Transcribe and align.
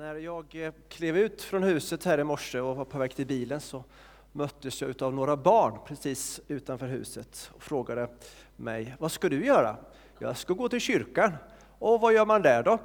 När 0.00 0.14
jag 0.14 0.54
eh, 0.54 0.72
klev 0.88 1.16
ut 1.16 1.42
från 1.42 1.62
huset 1.62 2.04
här 2.04 2.20
i 2.20 2.24
morse 2.24 2.60
och 2.60 2.76
var 2.76 2.84
på 2.84 2.98
väg 2.98 3.14
till 3.14 3.26
bilen 3.26 3.60
så 3.60 3.84
möttes 4.32 4.82
jag 4.82 5.02
av 5.02 5.14
några 5.14 5.36
barn 5.36 5.78
precis 5.86 6.40
utanför 6.48 6.86
huset 6.86 7.50
och 7.54 7.62
frågade 7.62 8.08
mig, 8.56 8.96
vad 8.98 9.12
ska 9.12 9.28
du 9.28 9.46
göra? 9.46 9.76
Jag 10.18 10.36
ska 10.36 10.54
gå 10.54 10.68
till 10.68 10.80
kyrkan. 10.80 11.32
Och 11.78 12.00
vad 12.00 12.12
gör 12.12 12.26
man 12.26 12.42
där 12.42 12.62
då? 12.62 12.78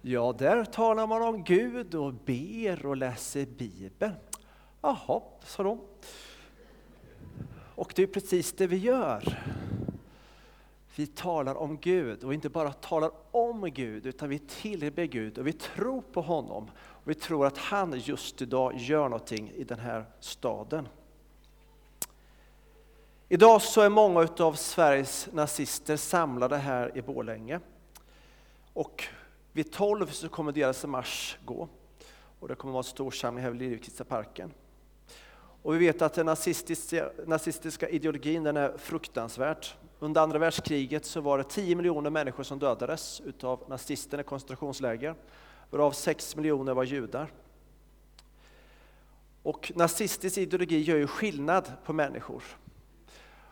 Ja, 0.00 0.34
där 0.38 0.64
talar 0.64 1.06
man 1.06 1.22
om 1.22 1.44
Gud 1.44 1.94
och 1.94 2.14
ber 2.14 2.86
och 2.86 2.96
läser 2.96 3.46
Bibeln. 3.46 4.14
Jaha, 4.80 5.22
sa 5.44 5.62
de. 5.62 5.80
Och 7.74 7.92
det 7.96 8.02
är 8.02 8.06
precis 8.06 8.52
det 8.52 8.66
vi 8.66 8.76
gör. 8.76 9.38
Vi 10.98 11.06
talar 11.06 11.54
om 11.54 11.78
Gud 11.78 12.24
och 12.24 12.34
inte 12.34 12.48
bara 12.48 12.72
talar 12.72 13.10
om 13.30 13.70
Gud 13.70 14.06
utan 14.06 14.28
vi 14.28 14.38
tillber 14.38 15.04
Gud 15.04 15.38
och 15.38 15.46
vi 15.46 15.52
tror 15.52 16.00
på 16.00 16.20
honom. 16.20 16.70
Och 16.78 17.10
vi 17.10 17.14
tror 17.14 17.46
att 17.46 17.58
han 17.58 17.98
just 17.98 18.42
idag 18.42 18.76
gör 18.76 19.08
någonting 19.08 19.50
i 19.50 19.64
den 19.64 19.78
här 19.78 20.04
staden. 20.20 20.88
Idag 23.28 23.62
så 23.62 23.80
är 23.80 23.88
många 23.88 24.28
av 24.38 24.52
Sveriges 24.52 25.28
nazister 25.32 25.96
samlade 25.96 26.56
här 26.56 26.96
i 26.96 27.02
Borlänge. 27.02 27.60
Och 28.72 29.04
vid 29.52 29.72
12 29.72 30.06
så 30.06 30.28
kommer 30.28 30.52
deras 30.52 30.86
marsch 30.86 31.36
gå. 31.44 31.68
Och 32.40 32.48
det 32.48 32.54
kommer 32.54 32.72
vara 32.72 32.80
en 32.80 32.84
stor 32.84 33.10
samling 33.10 33.44
här 33.44 33.50
vid 33.50 33.60
Liljekristna 33.60 34.04
parken. 34.04 34.52
Och 35.62 35.74
vi 35.74 35.78
vet 35.78 36.02
att 36.02 36.14
den 36.14 36.26
nazistiska, 36.26 37.10
nazistiska 37.26 37.88
ideologin 37.88 38.42
den 38.42 38.56
är 38.56 38.78
fruktansvärd. 38.78 39.66
Under 39.98 40.20
andra 40.20 40.38
världskriget 40.38 41.04
så 41.04 41.20
var 41.20 41.38
det 41.38 41.44
10 41.44 41.74
miljoner 41.74 42.10
människor 42.10 42.42
som 42.42 42.58
dödades 42.58 43.20
utav 43.20 43.64
nazisterna 43.68 44.20
i 44.20 44.24
koncentrationsläger, 44.24 45.14
varav 45.70 45.92
6 45.92 46.36
miljoner 46.36 46.74
var 46.74 46.84
judar. 46.84 47.32
Och 49.42 49.72
nazistisk 49.74 50.38
ideologi 50.38 50.80
gör 50.80 50.96
ju 50.96 51.06
skillnad 51.06 51.72
på 51.84 51.92
människor. 51.92 52.42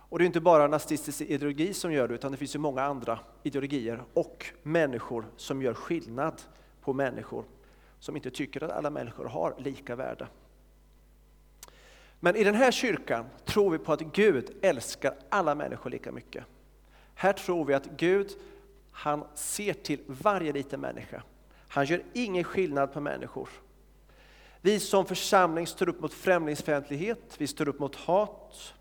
Och 0.08 0.18
det 0.18 0.24
är 0.24 0.26
inte 0.26 0.40
bara 0.40 0.66
nazistisk 0.66 1.20
ideologi 1.20 1.74
som 1.74 1.92
gör 1.92 2.08
det, 2.08 2.14
utan 2.14 2.32
det 2.32 2.38
finns 2.38 2.54
ju 2.54 2.58
många 2.58 2.82
andra 2.82 3.18
ideologier 3.42 4.02
och 4.14 4.46
människor 4.62 5.26
som 5.36 5.62
gör 5.62 5.74
skillnad 5.74 6.42
på 6.80 6.92
människor, 6.92 7.44
som 7.98 8.16
inte 8.16 8.30
tycker 8.30 8.64
att 8.64 8.70
alla 8.70 8.90
människor 8.90 9.24
har 9.24 9.54
lika 9.58 9.96
värde. 9.96 10.26
Men 12.24 12.36
i 12.36 12.44
den 12.44 12.54
här 12.54 12.70
kyrkan 12.70 13.26
tror 13.44 13.70
vi 13.70 13.78
på 13.78 13.92
att 13.92 14.00
Gud 14.00 14.50
älskar 14.62 15.14
alla 15.28 15.54
människor 15.54 15.90
lika 15.90 16.12
mycket. 16.12 16.44
Här 17.14 17.32
tror 17.32 17.64
vi 17.64 17.74
att 17.74 17.86
Gud, 17.96 18.30
han 18.92 19.24
ser 19.34 19.74
till 19.74 20.00
varje 20.06 20.52
liten 20.52 20.80
människa. 20.80 21.22
Han 21.68 21.84
gör 21.84 22.02
ingen 22.12 22.44
skillnad 22.44 22.92
på 22.92 23.00
människor. 23.00 23.48
Vi 24.60 24.80
som 24.80 25.06
församling 25.06 25.66
står 25.66 25.88
upp 25.88 26.00
mot 26.00 26.12
främlingsfientlighet, 26.12 27.34
vi 27.38 27.46
står 27.46 27.68
upp 27.68 27.78
mot 27.78 27.96
hat. 27.96 28.74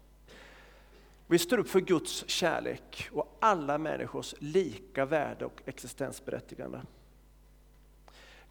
Vi 1.27 1.39
står 1.39 1.57
upp 1.57 1.69
för 1.69 1.79
Guds 1.79 2.29
kärlek 2.29 3.09
och 3.11 3.37
alla 3.41 3.77
människors 3.77 4.35
lika 4.39 5.05
värde 5.05 5.45
och 5.45 5.61
existensberättigande. 5.65 6.81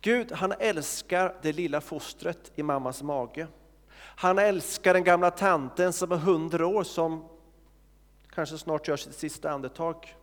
Gud, 0.00 0.32
han 0.32 0.52
älskar 0.58 1.36
det 1.42 1.52
lilla 1.52 1.80
fostret 1.80 2.52
i 2.54 2.62
mammas 2.62 3.02
mage. 3.02 3.46
Han 4.22 4.38
älskar 4.38 4.94
den 4.94 5.04
gamla 5.04 5.30
tanten 5.30 5.92
som 5.92 6.12
är 6.12 6.16
hundra 6.16 6.66
år, 6.66 6.84
som 6.84 7.28
kanske 8.30 8.58
snart 8.58 8.88
gör 8.88 8.96
sitt 8.96 9.14
sista 9.14 9.50
andetag. 9.50 10.16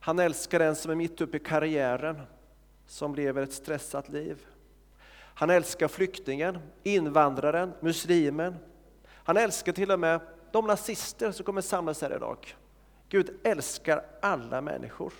Han 0.00 0.18
älskar 0.18 0.58
den 0.58 0.76
som 0.76 0.90
är 0.90 0.94
mitt 0.94 1.20
uppe 1.20 1.36
i 1.36 1.40
karriären, 1.40 2.20
som 2.86 3.14
lever 3.14 3.42
ett 3.42 3.52
stressat 3.52 4.08
liv. 4.08 4.46
Han 5.34 5.50
älskar 5.50 5.88
flyktingen, 5.88 6.58
invandraren, 6.82 7.72
muslimen. 7.80 8.56
Han 9.12 9.36
älskar 9.36 9.72
till 9.72 9.90
och 9.90 10.00
med 10.00 10.20
de 10.52 10.66
nazister 10.66 11.32
som 11.32 11.44
kommer 11.44 11.60
samlas 11.60 12.02
här 12.02 12.16
idag. 12.16 12.56
Gud 13.08 13.40
älskar 13.44 14.04
alla 14.22 14.60
människor. 14.60 15.12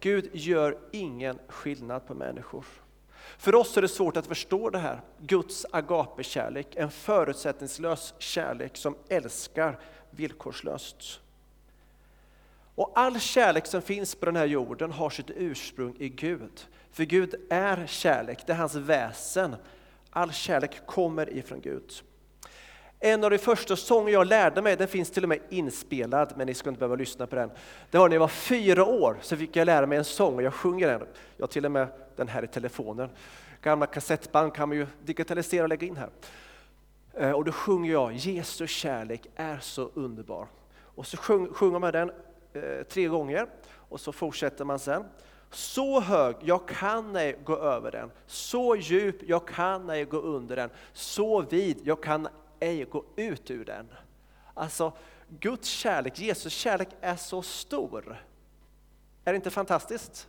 Gud 0.00 0.30
gör 0.32 0.78
ingen 0.92 1.38
skillnad 1.48 2.06
på 2.06 2.14
människor. 2.14 2.64
För 3.38 3.54
oss 3.54 3.76
är 3.76 3.82
det 3.82 3.88
svårt 3.88 4.16
att 4.16 4.26
förstå 4.26 4.70
det 4.70 4.78
här. 4.78 5.00
Guds 5.18 5.66
agapekärlek, 5.70 6.76
en 6.76 6.90
förutsättningslös 6.90 8.14
kärlek 8.18 8.76
som 8.76 8.96
älskar 9.08 9.78
villkorslöst. 10.10 11.20
Och 12.74 12.92
all 12.94 13.20
kärlek 13.20 13.66
som 13.66 13.82
finns 13.82 14.14
på 14.14 14.26
den 14.26 14.36
här 14.36 14.46
jorden 14.46 14.92
har 14.92 15.10
sitt 15.10 15.30
ursprung 15.36 15.94
i 15.98 16.08
Gud. 16.08 16.66
För 16.92 17.04
Gud 17.04 17.34
är 17.50 17.86
kärlek, 17.86 18.46
det 18.46 18.52
är 18.52 18.56
hans 18.56 18.74
väsen. 18.74 19.56
All 20.10 20.32
kärlek 20.32 20.86
kommer 20.86 21.30
ifrån 21.36 21.60
Gud. 21.60 21.92
En 23.00 23.24
av 23.24 23.30
de 23.30 23.38
första 23.38 23.76
sånger 23.76 24.12
jag 24.12 24.26
lärde 24.26 24.62
mig, 24.62 24.76
den 24.76 24.88
finns 24.88 25.10
till 25.10 25.22
och 25.22 25.28
med 25.28 25.40
inspelad, 25.48 26.32
men 26.36 26.46
ni 26.46 26.54
ska 26.54 26.68
inte 26.68 26.78
behöva 26.78 26.96
lyssna 26.96 27.26
på 27.26 27.36
den. 27.36 27.50
Det 27.90 27.98
var 27.98 28.08
när 28.08 28.16
jag 28.16 28.20
var 28.20 28.28
fyra 28.28 28.84
år, 28.84 29.18
så 29.22 29.36
fick 29.36 29.56
jag 29.56 29.66
lära 29.66 29.86
mig 29.86 29.98
en 29.98 30.04
sång 30.04 30.34
och 30.34 30.42
jag 30.42 30.54
sjunger 30.54 30.88
den. 30.88 31.06
Jag 31.36 31.50
till 31.50 31.64
och 31.64 31.72
med 31.72 31.88
den 32.18 32.28
här 32.28 32.44
i 32.44 32.46
telefonen. 32.46 33.10
Gamla 33.62 33.86
kassettband 33.86 34.54
kan 34.54 34.68
man 34.68 34.78
ju 34.78 34.86
digitalisera 35.04 35.62
och 35.62 35.68
lägga 35.68 35.86
in 35.86 35.96
här. 35.96 36.10
Eh, 37.14 37.30
och 37.30 37.44
då 37.44 37.52
sjunger 37.52 37.92
jag 37.92 38.12
Jesu 38.12 38.66
kärlek 38.66 39.26
är 39.36 39.58
så 39.58 39.90
underbar. 39.94 40.46
Och 40.80 41.06
så 41.06 41.16
sjung, 41.16 41.52
sjunger 41.52 41.78
man 41.78 41.92
den 41.92 42.10
eh, 42.52 42.82
tre 42.88 43.06
gånger 43.06 43.46
och 43.70 44.00
så 44.00 44.12
fortsätter 44.12 44.64
man 44.64 44.78
sen. 44.78 45.04
Så 45.50 46.00
hög, 46.00 46.36
jag 46.40 46.68
kan 46.68 47.16
ej 47.16 47.38
gå 47.44 47.56
över 47.56 47.90
den. 47.90 48.10
Så 48.26 48.76
djup, 48.76 49.16
jag 49.22 49.48
kan 49.48 49.90
ej 49.90 50.04
gå 50.04 50.16
under 50.16 50.56
den. 50.56 50.70
Så 50.92 51.42
vid, 51.42 51.80
jag 51.84 52.02
kan 52.02 52.28
ej 52.60 52.84
gå 52.84 53.04
ut 53.16 53.50
ur 53.50 53.64
den. 53.64 53.88
Alltså, 54.54 54.92
Guds 55.28 55.68
kärlek, 55.68 56.18
Jesus 56.18 56.52
kärlek 56.52 56.88
är 57.00 57.16
så 57.16 57.42
stor. 57.42 58.24
Är 59.24 59.32
det 59.32 59.36
inte 59.36 59.50
fantastiskt? 59.50 60.28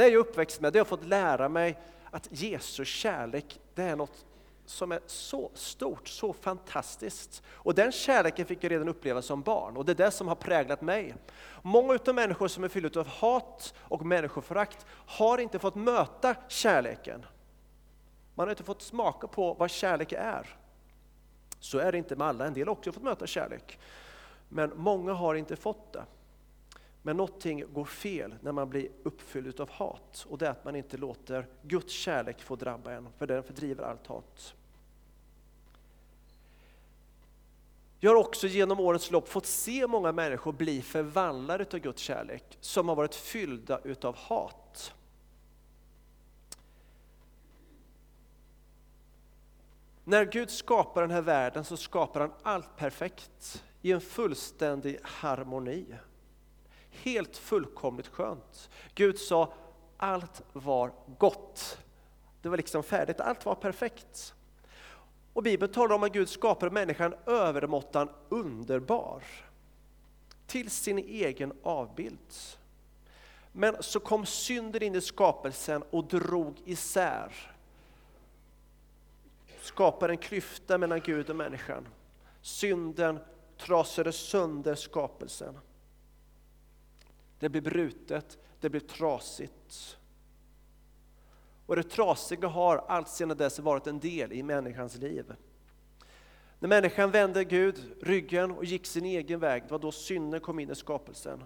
Det 0.00 0.06
är 0.06 0.10
jag 0.10 0.20
uppväxt 0.20 0.60
med, 0.60 0.72
det 0.72 0.78
har 0.78 0.80
jag 0.80 0.86
fått 0.86 1.04
lära 1.04 1.48
mig 1.48 1.78
att 2.10 2.28
Jesu 2.30 2.84
kärlek, 2.84 3.60
det 3.74 3.82
är 3.82 3.96
något 3.96 4.26
som 4.64 4.92
är 4.92 5.00
så 5.06 5.50
stort, 5.54 6.08
så 6.08 6.32
fantastiskt. 6.32 7.42
Och 7.48 7.74
den 7.74 7.92
kärleken 7.92 8.46
fick 8.46 8.64
jag 8.64 8.70
redan 8.70 8.88
uppleva 8.88 9.22
som 9.22 9.42
barn 9.42 9.76
och 9.76 9.84
det 9.84 9.92
är 9.92 9.96
det 9.96 10.10
som 10.10 10.28
har 10.28 10.34
präglat 10.34 10.80
mig. 10.80 11.14
Många 11.62 11.98
av 12.06 12.14
människor 12.14 12.48
som 12.48 12.64
är 12.64 12.68
fyllda 12.68 13.00
av 13.00 13.06
hat 13.06 13.74
och 13.78 14.06
människoförakt 14.06 14.86
har 15.06 15.38
inte 15.38 15.58
fått 15.58 15.74
möta 15.74 16.34
kärleken. 16.48 17.26
Man 18.34 18.46
har 18.46 18.50
inte 18.50 18.64
fått 18.64 18.82
smaka 18.82 19.26
på 19.26 19.54
vad 19.54 19.70
kärlek 19.70 20.12
är. 20.12 20.56
Så 21.58 21.78
är 21.78 21.92
det 21.92 21.98
inte 21.98 22.16
med 22.16 22.26
alla, 22.26 22.46
en 22.46 22.54
del 22.54 22.68
har 22.68 22.72
också 22.72 22.92
fått 22.92 23.02
möta 23.02 23.26
kärlek. 23.26 23.78
Men 24.48 24.72
många 24.76 25.12
har 25.12 25.34
inte 25.34 25.56
fått 25.56 25.92
det. 25.92 26.04
Men 27.02 27.16
någonting 27.16 27.64
går 27.72 27.84
fel 27.84 28.34
när 28.40 28.52
man 28.52 28.70
blir 28.70 28.88
uppfylld 29.02 29.60
av 29.60 29.70
hat 29.70 30.26
och 30.28 30.38
det 30.38 30.46
är 30.46 30.50
att 30.50 30.64
man 30.64 30.76
inte 30.76 30.96
låter 30.96 31.46
Guds 31.62 31.92
kärlek 31.92 32.42
få 32.42 32.56
drabba 32.56 32.92
en, 32.92 33.08
för 33.18 33.26
den 33.26 33.42
fördriver 33.42 33.84
allt 33.84 34.06
hat. 34.06 34.54
Jag 38.02 38.10
har 38.10 38.16
också 38.16 38.46
genom 38.46 38.80
årens 38.80 39.10
lopp 39.10 39.28
fått 39.28 39.46
se 39.46 39.86
många 39.86 40.12
människor 40.12 40.52
bli 40.52 40.82
förvandlade 40.82 41.66
av 41.72 41.78
Guds 41.78 42.02
kärlek, 42.02 42.58
som 42.60 42.88
har 42.88 42.96
varit 42.96 43.14
fyllda 43.14 43.80
utav 43.84 44.16
hat. 44.16 44.94
När 50.04 50.24
Gud 50.24 50.50
skapar 50.50 51.02
den 51.02 51.10
här 51.10 51.22
världen 51.22 51.64
så 51.64 51.76
skapar 51.76 52.20
han 52.20 52.32
allt 52.42 52.76
perfekt 52.76 53.64
i 53.82 53.92
en 53.92 54.00
fullständig 54.00 54.98
harmoni. 55.02 55.86
Helt 57.02 57.36
fullkomligt 57.36 58.08
skönt. 58.08 58.70
Gud 58.94 59.18
sa 59.18 59.52
allt 59.96 60.42
var 60.52 60.92
gott. 61.18 61.78
Det 62.42 62.48
var 62.48 62.56
liksom 62.56 62.82
färdigt, 62.82 63.20
allt 63.20 63.46
var 63.46 63.54
perfekt. 63.54 64.34
Och 65.32 65.42
Bibeln 65.42 65.72
talar 65.72 65.94
om 65.94 66.02
att 66.02 66.12
Gud 66.12 66.28
skapade 66.28 66.72
människan 66.72 67.14
övermåttan 67.26 68.08
underbar. 68.28 69.22
Till 70.46 70.70
sin 70.70 70.98
egen 70.98 71.52
avbild. 71.62 72.18
Men 73.52 73.76
så 73.80 74.00
kom 74.00 74.26
synden 74.26 74.82
in 74.82 74.94
i 74.94 75.00
skapelsen 75.00 75.82
och 75.90 76.04
drog 76.04 76.62
isär 76.64 77.56
skapade 79.62 80.12
en 80.12 80.18
klyfta 80.18 80.78
mellan 80.78 81.00
Gud 81.00 81.30
och 81.30 81.36
människan. 81.36 81.88
Synden 82.42 83.18
trasade 83.58 84.12
sönder 84.12 84.74
skapelsen. 84.74 85.58
Det 87.40 87.48
blir 87.48 87.62
brutet, 87.62 88.38
det 88.60 88.70
blir 88.70 88.80
trasigt. 88.80 89.98
Och 91.66 91.76
det 91.76 91.82
trasiga 91.82 92.48
har 92.48 92.84
allt 92.88 93.08
sedan 93.08 93.36
dess 93.36 93.58
varit 93.58 93.86
en 93.86 94.00
del 94.00 94.32
i 94.32 94.42
människans 94.42 94.96
liv. 94.96 95.32
När 96.58 96.68
människan 96.68 97.10
vände 97.10 97.44
Gud 97.44 97.80
ryggen 98.00 98.50
och 98.50 98.64
gick 98.64 98.86
sin 98.86 99.04
egen 99.04 99.40
väg, 99.40 99.62
det 99.62 99.70
var 99.70 99.78
då 99.78 99.92
synden 99.92 100.40
kom 100.40 100.58
in 100.58 100.70
i 100.70 100.74
skapelsen. 100.74 101.44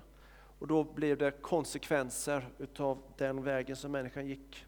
Och 0.58 0.66
då 0.66 0.84
blev 0.84 1.18
det 1.18 1.30
konsekvenser 1.30 2.48
utav 2.58 3.02
den 3.16 3.42
vägen 3.42 3.76
som 3.76 3.92
människan 3.92 4.26
gick. 4.26 4.66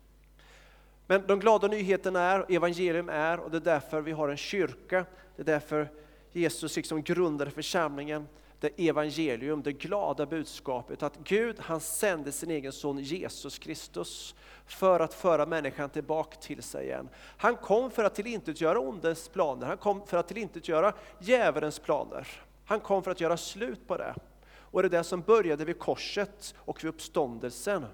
Men 1.06 1.26
de 1.26 1.40
glada 1.40 1.68
nyheterna 1.68 2.20
är, 2.20 2.52
evangelium 2.52 3.08
är, 3.08 3.40
och 3.40 3.50
det 3.50 3.56
är 3.56 3.60
därför 3.60 4.00
vi 4.00 4.12
har 4.12 4.28
en 4.28 4.36
kyrka, 4.36 5.06
det 5.36 5.42
är 5.42 5.46
därför 5.46 5.88
Jesus 6.32 6.76
liksom 6.76 7.02
grundade 7.02 7.50
församlingen, 7.50 8.26
det 8.60 8.88
evangelium, 8.88 9.62
det 9.62 9.72
glada 9.72 10.26
budskapet 10.26 11.02
att 11.02 11.18
Gud 11.24 11.56
han 11.60 11.80
sände 11.80 12.32
sin 12.32 12.50
egen 12.50 12.72
son 12.72 12.98
Jesus 12.98 13.58
Kristus 13.58 14.34
för 14.66 15.00
att 15.00 15.14
föra 15.14 15.46
människan 15.46 15.90
tillbaka 15.90 16.36
till 16.36 16.62
sig 16.62 16.84
igen. 16.84 17.08
Han 17.36 17.56
kom 17.56 17.90
för 17.90 18.04
att 18.04 18.14
tillintetgöra 18.14 18.78
ondens 18.78 19.28
planer, 19.28 19.66
han 19.66 19.76
kom 19.76 20.06
för 20.06 20.16
att 20.16 20.28
tillintetgöra 20.28 20.92
djävulens 21.18 21.78
planer. 21.78 22.28
Han 22.66 22.80
kom 22.80 23.02
för 23.02 23.10
att 23.10 23.20
göra 23.20 23.36
slut 23.36 23.86
på 23.86 23.96
det. 23.96 24.14
Och 24.58 24.82
det 24.82 24.88
är 24.88 24.90
det 24.90 25.04
som 25.04 25.20
började 25.20 25.64
vid 25.64 25.78
korset 25.78 26.54
och 26.58 26.84
vid 26.84 26.88
uppståndelsen. 26.88 27.86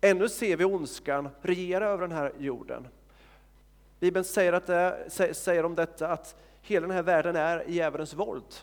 Ännu 0.00 0.28
ser 0.28 0.56
vi 0.56 0.64
ondskan 0.64 1.28
regera 1.42 1.88
över 1.88 2.08
den 2.08 2.16
här 2.16 2.32
jorden. 2.38 2.88
Bibeln 4.00 4.24
säger, 4.24 4.52
att 4.52 4.66
det, 4.66 5.34
säger 5.34 5.64
om 5.64 5.74
detta 5.74 6.08
att 6.08 6.36
hela 6.62 6.86
den 6.86 6.96
här 6.96 7.02
världen 7.02 7.36
är 7.36 7.68
i 7.68 7.74
djävulens 7.74 8.14
våld, 8.14 8.54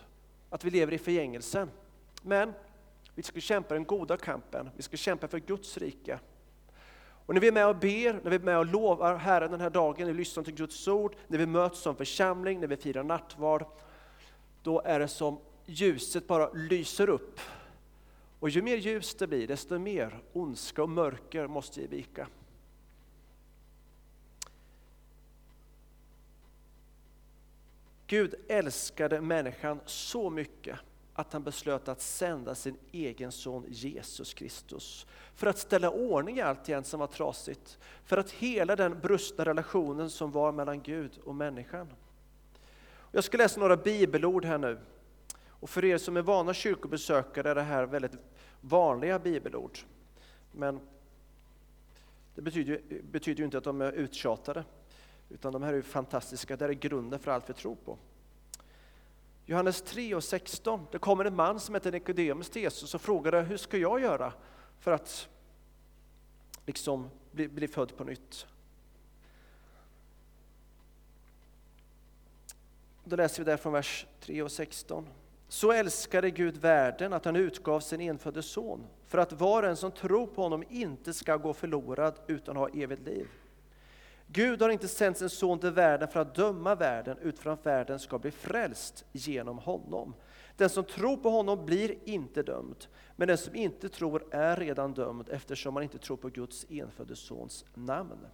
att 0.50 0.64
vi 0.64 0.70
lever 0.70 0.94
i 0.94 0.98
förgängelsen. 0.98 1.72
Men 2.22 2.54
vi 3.16 3.24
ska 3.24 3.40
kämpa 3.40 3.74
den 3.74 3.84
goda 3.84 4.18
kampen, 4.18 4.70
vi 4.76 4.84
ska 4.84 4.98
kämpa 4.98 5.28
för 5.28 5.40
Guds 5.40 5.78
rike. 5.78 6.20
Och 7.26 7.34
när 7.34 7.42
vi 7.42 7.48
är 7.48 7.52
med 7.52 7.68
och 7.68 7.76
ber, 7.76 8.14
när 8.24 8.30
vi 8.30 8.36
är 8.36 8.40
med 8.40 8.58
och 8.58 8.66
lovar 8.66 9.16
Herren 9.16 9.52
den 9.52 9.62
här 9.62 9.70
dagen, 9.70 10.06
när 10.08 10.14
vi 10.14 10.20
lyssnar 10.20 10.44
till 10.44 10.54
Guds 10.54 10.88
ord, 10.88 11.16
när 11.28 11.38
vi 11.38 11.46
möts 11.46 11.80
som 11.80 11.96
församling, 11.96 12.60
när 12.60 12.68
vi 12.68 12.78
firar 12.78 13.04
nattvard, 13.04 13.66
då 14.64 14.82
är 14.86 15.00
det 15.00 15.08
som 15.08 15.40
ljuset 15.66 16.28
bara 16.28 16.50
lyser 16.54 17.10
upp. 17.10 17.40
Och 18.40 18.50
ju 18.50 18.62
mer 18.62 18.78
ljus 18.78 19.16
det 19.16 19.28
blir, 19.28 19.48
desto 19.48 19.80
mer 19.80 20.20
ondska 20.34 20.84
och 20.84 20.90
mörker 20.90 21.48
måste 21.48 21.82
ge 21.82 21.88
vika. 21.88 22.28
Gud 28.08 28.36
älskade 28.48 29.22
människan 29.22 29.80
så 29.86 30.30
mycket 30.30 30.80
att 31.14 31.34
han 31.34 31.44
beslöt 31.44 31.88
att 31.88 32.02
sända 32.02 32.56
sin 32.56 32.78
egen 32.92 33.32
son 33.32 33.66
Jesus 33.68 34.34
Kristus 34.34 35.08
för 35.36 35.48
att 35.48 35.58
ställa 35.58 35.90
ordning 35.90 36.38
i 36.38 36.42
allt 36.42 36.70
igen 36.70 36.84
som 36.84 37.00
var 37.00 37.08
trasigt, 37.08 37.78
för 38.04 38.18
att 38.18 38.32
hela 38.32 38.76
den 38.76 39.00
brustna 39.00 39.46
relationen 39.46 40.10
som 40.10 40.32
var 40.32 40.52
mellan 40.52 40.82
Gud 40.82 41.12
och 41.24 41.36
människan. 41.36 41.88
Jag 43.12 43.24
ska 43.24 43.38
läsa 43.38 43.60
några 43.60 43.78
bibelord 43.78 44.46
här 44.46 44.58
nu. 44.58 44.80
Och 45.60 45.70
för 45.70 45.86
er 45.86 45.98
som 45.98 46.18
är 46.18 46.22
vana 46.22 46.54
kyrkobesökare 46.54 47.52
är 47.52 47.56
det 47.56 47.62
här 47.62 47.86
väldigt 47.86 48.18
vanliga 48.62 49.20
bibelord. 49.20 49.80
Men 50.52 50.80
det 52.36 52.42
betyder, 52.42 52.82
betyder 53.12 53.40
ju 53.40 53.46
inte 53.46 53.58
att 53.58 53.64
de 53.64 53.82
är 53.82 53.92
uttjatade, 53.92 54.64
utan 55.30 55.54
de 55.54 55.64
här 55.64 55.74
är 55.74 55.82
fantastiska, 55.82 56.56
det 56.56 56.66
är 56.66 56.70
grunden 56.70 57.20
för 57.20 57.32
allt 57.32 57.50
vi 57.50 57.54
tror 57.54 57.76
på. 57.76 57.98
Johannes 59.46 59.82
3 59.82 60.16
och 60.16 60.24
16, 60.24 60.88
det 60.92 60.98
kommer 60.98 61.26
en 61.26 61.36
man 61.36 61.60
som 61.60 61.76
heter 61.76 61.92
Nikodemus 61.92 62.50
till 62.50 62.62
Jesus 62.62 62.96
och 62.96 63.02
frågade 63.02 63.42
hur 63.42 63.58
ska 63.58 63.78
jag 63.78 64.02
göra 64.02 64.34
för 64.80 64.92
att 64.92 65.30
liksom 66.66 67.10
bli, 67.32 67.48
bli 67.48 67.68
född 67.68 67.98
på 67.98 68.04
nytt? 68.04 68.48
Då 73.04 73.16
läser 73.16 73.44
vi 73.44 73.52
där 73.52 73.58
från 73.58 73.74
vers 73.74 74.06
3 74.20 74.42
och 74.42 74.52
16. 74.52 75.08
Så 75.48 75.72
älskade 75.72 76.32
Gud 76.32 76.58
världen 76.58 77.14
att 77.14 77.26
han 77.26 77.36
utgav 77.36 77.80
sin 77.80 78.02
enfödde 78.02 78.44
son 78.44 78.88
för 79.06 79.18
att 79.18 79.32
var 79.32 79.64
och 79.64 79.70
en 79.70 79.78
som 79.78 79.92
tror 79.92 80.28
på 80.28 80.44
honom 80.44 80.64
inte 80.70 81.14
ska 81.14 81.38
gå 81.38 81.54
förlorad 81.54 82.20
utan 82.28 82.56
ha 82.56 82.70
evigt 82.70 83.02
liv. 83.02 83.28
Gud 84.28 84.62
har 84.62 84.70
inte 84.70 84.88
sänt 84.88 85.18
sin 85.18 85.30
son 85.30 85.60
till 85.60 85.72
världen 85.72 86.08
för 86.08 86.20
att 86.20 86.36
döma 86.36 86.76
världen 86.76 87.18
utan 87.18 87.44
för 87.44 87.50
att 87.50 87.66
världen 87.66 88.00
ska 88.00 88.20
bli 88.20 88.32
frälst 88.32 89.06
genom 89.12 89.58
honom. 89.58 90.14
Den 90.58 90.70
som 90.70 90.84
tror 90.84 91.18
på 91.18 91.30
honom 91.30 91.66
blir 91.66 91.96
inte 92.04 92.44
dömd, 92.44 92.86
men 93.16 93.28
den 93.28 93.38
som 93.38 93.56
inte 93.56 93.90
tror 93.90 94.24
är 94.32 94.56
redan 94.56 94.94
dömd 94.94 95.30
eftersom 95.30 95.74
man 95.74 95.84
inte 95.84 95.98
tror 95.98 96.18
på 96.18 96.30
Guds 96.30 96.66
enfödde 96.70 97.16
sons 97.16 97.66
namn. 97.74 98.28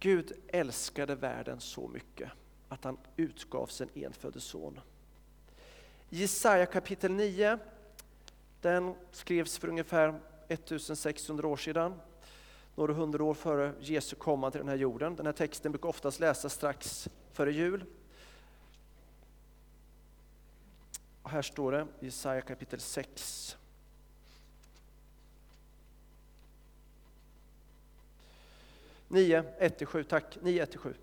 Gud 0.00 0.32
älskade 0.48 1.14
världen 1.14 1.60
så 1.60 1.88
mycket 1.88 2.30
att 2.68 2.84
han 2.84 2.98
utgav 3.16 3.66
sin 3.66 3.88
enfödde 3.94 4.40
son. 4.40 4.80
Jesaja 6.08 6.66
kapitel 6.66 7.12
9, 7.12 7.58
den 8.60 8.94
skrevs 9.10 9.58
för 9.58 9.68
ungefär 9.68 10.20
1600 10.48 11.48
år 11.48 11.56
sedan, 11.56 11.94
några 12.78 12.92
hundra 12.92 13.24
år 13.24 13.34
före 13.34 13.72
Jesu 13.80 14.16
kommande 14.16 14.52
till 14.52 14.60
den 14.60 14.68
här 14.68 14.76
jorden. 14.76 15.16
Den 15.16 15.26
här 15.26 15.32
texten 15.32 15.72
brukar 15.72 15.88
oftast 15.88 16.20
läsas 16.20 16.54
strax 16.54 17.08
före 17.32 17.52
jul. 17.52 17.84
Och 21.22 21.30
här 21.30 21.42
står 21.42 21.72
det, 21.72 21.86
Jesaja 22.00 22.40
kapitel 22.40 22.80
6. 22.80 23.56
Nio, 29.08 29.44
1-7, 29.60 30.02
tack. 30.02 30.38
9, 30.42 30.64
1-7. 30.64 30.94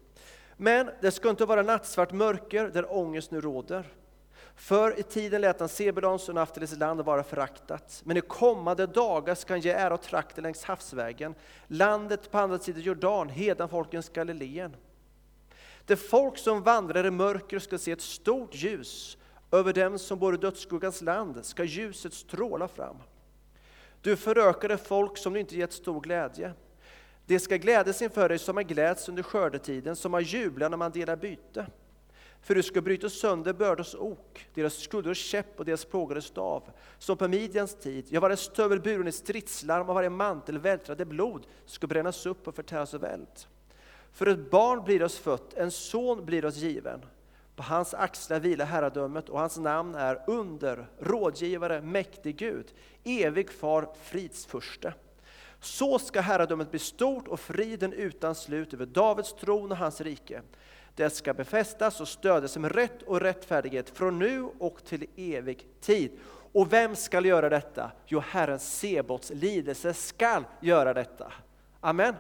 Men 0.58 0.90
det 1.02 1.12
ska 1.12 1.30
inte 1.30 1.46
vara 1.46 1.64
nattsvart 1.64 2.12
mörker 2.12 2.68
där 2.68 2.94
ångest 2.94 3.32
nu 3.32 3.42
råder. 3.42 3.94
För 4.56 5.00
i 5.00 5.04
tiden 5.04 5.42
lät 5.42 5.60
han 5.60 5.70
Sebulons 5.70 6.30
och 6.30 6.36
Naftalis 6.36 6.78
land 6.78 7.02
vara 7.02 7.24
föraktat, 7.24 8.02
men 8.06 8.18
i 8.18 8.22
kommande 8.22 8.86
dagar 8.86 9.36
ska 9.36 9.54
han 9.54 9.62
ge 9.62 9.72
ära 9.72 9.94
och 9.94 10.02
trakter 10.02 10.42
längs 10.42 10.64
havsvägen, 10.64 11.36
landet 11.68 12.32
på 12.32 12.38
andra 12.38 12.60
sidan 12.60 12.82
Jordan, 12.82 13.30
hedanfolkens 13.30 14.10
Galileen. 14.10 14.76
Det 15.86 15.96
folk 15.96 16.38
som 16.38 16.64
vandrar 16.64 17.06
i 17.06 17.12
mörker 17.12 17.60
ska 17.60 17.78
se 17.78 17.92
ett 17.92 18.02
stort 18.02 18.56
ljus, 18.56 19.18
över 19.52 19.74
dem 19.74 20.00
som 20.00 20.20
bor 20.20 20.36
i 20.36 20.38
dödsskuggans 20.38 21.02
land 21.02 21.46
ska 21.46 21.64
ljuset 21.64 22.14
stråla 22.14 22.68
fram. 22.68 22.96
Du 24.02 24.16
förökade 24.16 24.78
folk 24.78 25.18
som 25.18 25.34
du 25.34 25.40
inte 25.40 25.58
gett 25.58 25.74
stor 25.74 26.02
glädje. 26.02 26.54
Det 27.26 27.40
ska 27.40 27.58
glädjas 27.58 28.02
inför 28.02 28.30
dig 28.30 28.40
som 28.40 28.56
har 28.56 28.64
gläds 28.64 29.10
under 29.10 29.24
skördetiden, 29.24 29.96
som 29.96 30.14
har 30.14 30.22
jublat 30.22 30.72
när 30.72 30.78
man 30.78 30.92
delar 30.92 31.16
byte. 31.16 31.66
För 32.46 32.56
du 32.56 32.64
ska 32.64 32.82
bryta 32.82 33.10
sönder 33.10 33.54
bördors 33.54 33.96
ok, 33.96 34.48
deras 34.54 34.74
skulders 34.74 35.18
käpp 35.18 35.60
och 35.60 35.66
deras 35.66 35.86
plågade 35.86 36.22
stav. 36.22 36.64
Som 37.00 37.18
på 37.18 37.28
Midjans 37.28 37.76
tid, 37.76 38.06
jag 38.10 38.22
varje 38.22 38.38
stövel 38.38 38.80
buren 38.80 39.08
i 39.08 39.12
stridslarm 39.12 39.90
och 39.90 39.96
varje 39.96 40.10
mantel 40.10 40.60
vältrade 40.60 41.06
blod 41.06 41.48
ska 41.66 41.88
brännas 41.88 42.26
upp 42.26 42.48
och 42.48 42.56
förtäras 42.56 42.94
av 42.94 43.04
eld. 43.04 43.28
För 44.12 44.28
ett 44.28 44.52
barn 44.52 44.84
blir 44.84 45.04
oss 45.04 45.18
fött, 45.18 45.54
en 45.54 45.72
son 45.72 46.26
blir 46.26 46.46
oss 46.46 46.56
given. 46.56 47.06
På 47.56 47.64
hans 47.64 47.94
axlar 47.94 48.40
vilar 48.40 48.66
herradömet 48.66 49.30
och 49.30 49.40
hans 49.40 49.58
namn 49.58 49.96
är 49.96 50.24
under, 50.28 50.88
rådgivare, 51.00 51.82
mäktig 51.82 52.38
Gud, 52.38 52.74
evig 53.04 53.52
far, 53.52 53.90
fridsförste. 54.04 54.94
Så 55.60 56.00
ska 56.00 56.22
herradömet 56.22 56.72
bli 56.72 56.80
stort 56.80 57.28
och 57.28 57.40
friden 57.40 57.94
utan 57.94 58.36
slut 58.36 58.74
över 58.74 58.86
Davids 58.86 59.34
tron 59.34 59.72
och 59.72 59.78
hans 59.78 60.02
rike. 60.02 60.42
Det 60.96 61.10
ska 61.10 61.34
befästas 61.34 62.02
och 62.02 62.08
stödjas 62.08 62.58
med 62.58 62.76
rätt 62.76 63.02
och 63.02 63.22
rättfärdighet 63.22 63.90
från 63.90 64.20
nu 64.20 64.50
och 64.60 64.84
till 64.84 65.06
evig 65.16 65.68
tid. 65.82 66.12
Och 66.52 66.74
vem 66.74 66.96
skall 66.96 67.26
göra 67.26 67.50
detta? 67.50 67.92
Jo, 68.06 68.20
Herren 68.20 68.60
Sebots 68.60 69.30
lidelse 69.30 69.94
skall 69.94 70.44
göra 70.60 70.94
detta. 70.94 71.34
Amen. 71.80 72.16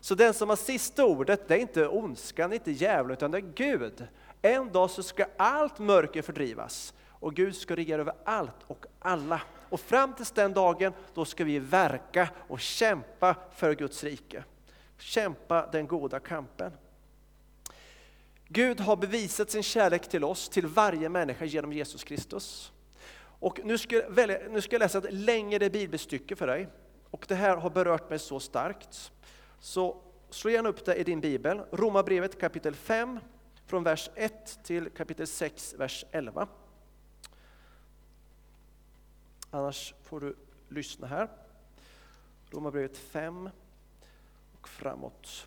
Så 0.00 0.14
den 0.14 0.34
som 0.34 0.48
har 0.48 0.56
sista 0.56 1.04
ordet, 1.04 1.48
det 1.48 1.54
är 1.54 1.58
inte 1.58 1.88
ondskan, 1.88 2.52
inte 2.52 2.70
djävulen, 2.70 3.16
utan 3.16 3.30
det 3.30 3.38
är 3.38 3.52
Gud. 3.54 4.06
En 4.42 4.72
dag 4.72 4.90
så 4.90 5.02
ska 5.02 5.26
allt 5.36 5.78
mörker 5.78 6.22
fördrivas 6.22 6.94
och 7.08 7.34
Gud 7.34 7.56
ska 7.56 7.76
regera 7.76 8.00
över 8.00 8.14
allt 8.24 8.62
och 8.66 8.86
alla. 8.98 9.40
Och 9.68 9.80
fram 9.80 10.12
till 10.12 10.26
den 10.34 10.52
dagen, 10.52 10.92
då 11.14 11.24
ska 11.24 11.44
vi 11.44 11.58
verka 11.58 12.28
och 12.48 12.60
kämpa 12.60 13.34
för 13.54 13.74
Guds 13.74 14.04
rike. 14.04 14.44
Kämpa 14.98 15.68
den 15.72 15.86
goda 15.86 16.20
kampen. 16.20 16.72
Gud 18.48 18.80
har 18.80 18.96
bevisat 18.96 19.50
sin 19.50 19.62
kärlek 19.62 20.08
till 20.08 20.24
oss, 20.24 20.48
till 20.48 20.66
varje 20.66 21.08
människa 21.08 21.44
genom 21.44 21.72
Jesus 21.72 22.04
Kristus. 22.04 22.72
Och 23.40 23.60
nu 23.64 23.78
ska, 23.78 23.96
jag 23.96 24.10
välja, 24.10 24.38
nu 24.50 24.60
ska 24.60 24.74
jag 24.74 24.80
läsa 24.80 24.98
ett 24.98 25.12
längre 25.12 25.70
bibelstycke 25.70 26.36
för 26.36 26.46
dig. 26.46 26.68
Och 27.10 27.24
det 27.28 27.34
här 27.34 27.56
har 27.56 27.70
berört 27.70 28.10
mig 28.10 28.18
så 28.18 28.40
starkt. 28.40 29.12
Så 29.60 30.02
slå 30.30 30.50
gärna 30.50 30.68
upp 30.68 30.84
det 30.84 30.94
i 30.94 31.04
din 31.04 31.20
bibel. 31.20 31.62
Romarbrevet 31.72 32.40
kapitel 32.40 32.74
5, 32.74 33.20
från 33.66 33.82
vers 33.82 34.10
1 34.14 34.58
till 34.64 34.90
kapitel 34.90 35.26
6, 35.26 35.74
vers 35.78 36.04
11. 36.10 36.48
Annars 39.50 39.94
får 40.02 40.20
du 40.20 40.36
lyssna 40.68 41.06
här. 41.06 41.28
Romarbrevet 42.50 42.98
5 42.98 43.50
och 44.60 44.68
framåt. 44.68 45.46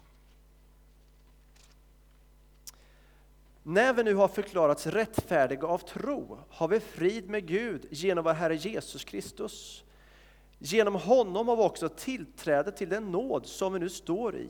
När 3.64 3.94
vi 3.94 4.04
nu 4.04 4.14
har 4.14 4.28
förklarats 4.28 4.88
rättfärdiga 4.88 5.68
av 5.68 5.78
tro 5.78 6.40
har 6.50 6.68
vi 6.68 6.80
frid 6.80 7.30
med 7.30 7.48
Gud 7.48 7.86
genom 7.90 8.24
vår 8.24 8.34
Herre 8.34 8.56
Jesus 8.56 9.04
Kristus. 9.04 9.84
Genom 10.60 10.96
honom 10.96 11.48
har 11.48 11.56
vi 11.56 11.64
också 11.64 11.90
tillträde 11.90 12.72
till 12.72 12.90
den 12.90 13.12
nåd 13.12 13.46
som 13.46 13.74
vi 13.74 13.80
nu 13.80 13.90
står 13.90 14.36
i. 14.36 14.50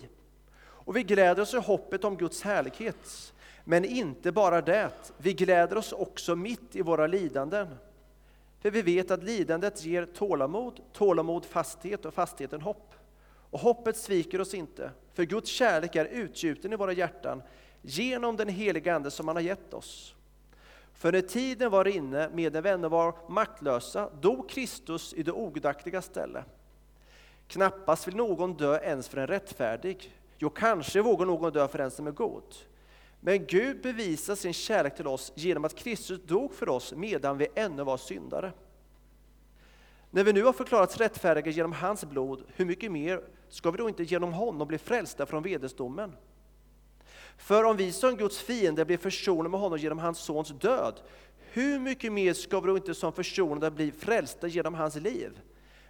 Och 0.61 0.95
vi 0.95 1.03
gläder 1.03 1.41
oss 1.41 1.53
i 1.53 1.57
hoppet 1.57 2.03
om 2.03 2.17
Guds 2.17 2.41
härlighet. 2.41 3.33
Men 3.63 3.85
inte 3.85 4.31
bara 4.31 4.61
det, 4.61 5.13
vi 5.17 5.33
gläder 5.33 5.77
oss 5.77 5.91
också 5.91 6.35
mitt 6.35 6.75
i 6.75 6.81
våra 6.81 7.07
lidanden. 7.07 7.67
För 8.59 8.71
vi 8.71 8.81
vet 8.81 9.11
att 9.11 9.23
lidandet 9.23 9.85
ger 9.85 10.05
tålamod, 10.05 10.79
tålamod 10.93 11.45
fasthet 11.45 12.05
och 12.05 12.13
fastheten 12.13 12.61
hopp. 12.61 12.93
Och 13.49 13.59
hoppet 13.59 13.97
sviker 13.97 14.41
oss 14.41 14.53
inte, 14.53 14.91
för 15.13 15.23
Guds 15.23 15.49
kärlek 15.49 15.95
är 15.95 16.05
utgjuten 16.05 16.73
i 16.73 16.75
våra 16.75 16.93
hjärtan 16.93 17.41
genom 17.81 18.35
den 18.35 18.49
heliga 18.49 18.95
Ande 18.95 19.11
som 19.11 19.27
han 19.27 19.37
har 19.37 19.43
gett 19.43 19.73
oss. 19.73 20.15
För 20.93 21.11
när 21.11 21.21
tiden 21.21 21.71
var 21.71 21.87
inne 21.87 22.29
medan 22.33 22.63
vi 22.63 22.69
ännu 22.69 22.87
var 22.87 23.15
maktlösa 23.29 24.09
dog 24.21 24.49
Kristus 24.49 25.13
i 25.13 25.23
det 25.23 25.31
ogudaktiga 25.31 26.01
ställe. 26.01 26.43
Knappast 27.47 28.07
vill 28.07 28.15
någon 28.15 28.53
dö 28.53 28.79
ens 28.79 29.07
för 29.09 29.17
en 29.17 29.27
rättfärdig, 29.27 30.17
jo, 30.37 30.49
kanske 30.49 31.01
vågar 31.01 31.25
någon 31.25 31.53
dö 31.53 31.67
för 31.67 31.79
en 31.79 31.91
som 31.91 32.07
är 32.07 32.11
god. 32.11 32.55
Men 33.19 33.45
Gud 33.45 33.81
bevisar 33.81 34.35
sin 34.35 34.53
kärlek 34.53 34.95
till 34.95 35.07
oss 35.07 35.31
genom 35.35 35.65
att 35.65 35.75
Kristus 35.75 36.21
dog 36.25 36.53
för 36.53 36.69
oss 36.69 36.93
medan 36.93 37.37
vi 37.37 37.47
ännu 37.55 37.83
var 37.83 37.97
syndare. 37.97 38.51
När 40.09 40.23
vi 40.23 40.33
nu 40.33 40.43
har 40.43 40.53
förklarats 40.53 40.97
rättfärdiga 40.97 41.51
genom 41.51 41.73
hans 41.73 42.05
blod, 42.05 42.43
hur 42.55 42.65
mycket 42.65 42.91
mer 42.91 43.21
ska 43.49 43.71
vi 43.71 43.77
då 43.77 43.89
inte 43.89 44.03
genom 44.03 44.33
honom 44.33 44.67
bli 44.67 44.77
frälsta 44.77 45.25
från 45.25 45.43
vedersdomen? 45.43 46.15
För 47.41 47.63
om 47.63 47.77
vi 47.77 47.91
som 47.91 48.17
Guds 48.17 48.39
fiende 48.41 48.85
blir 48.85 48.97
försonade 48.97 49.49
med 49.49 49.59
honom 49.59 49.79
genom 49.79 49.99
hans 49.99 50.19
sons 50.19 50.49
död, 50.49 51.01
hur 51.51 51.79
mycket 51.79 52.11
mer 52.11 52.33
ska 52.33 52.59
vi 52.59 52.67
då 52.67 52.77
inte 52.77 52.93
som 52.93 53.13
försonade 53.13 53.71
bli 53.71 53.91
frälsta 53.91 54.47
genom 54.47 54.73
hans 54.73 54.95
liv? 54.95 55.39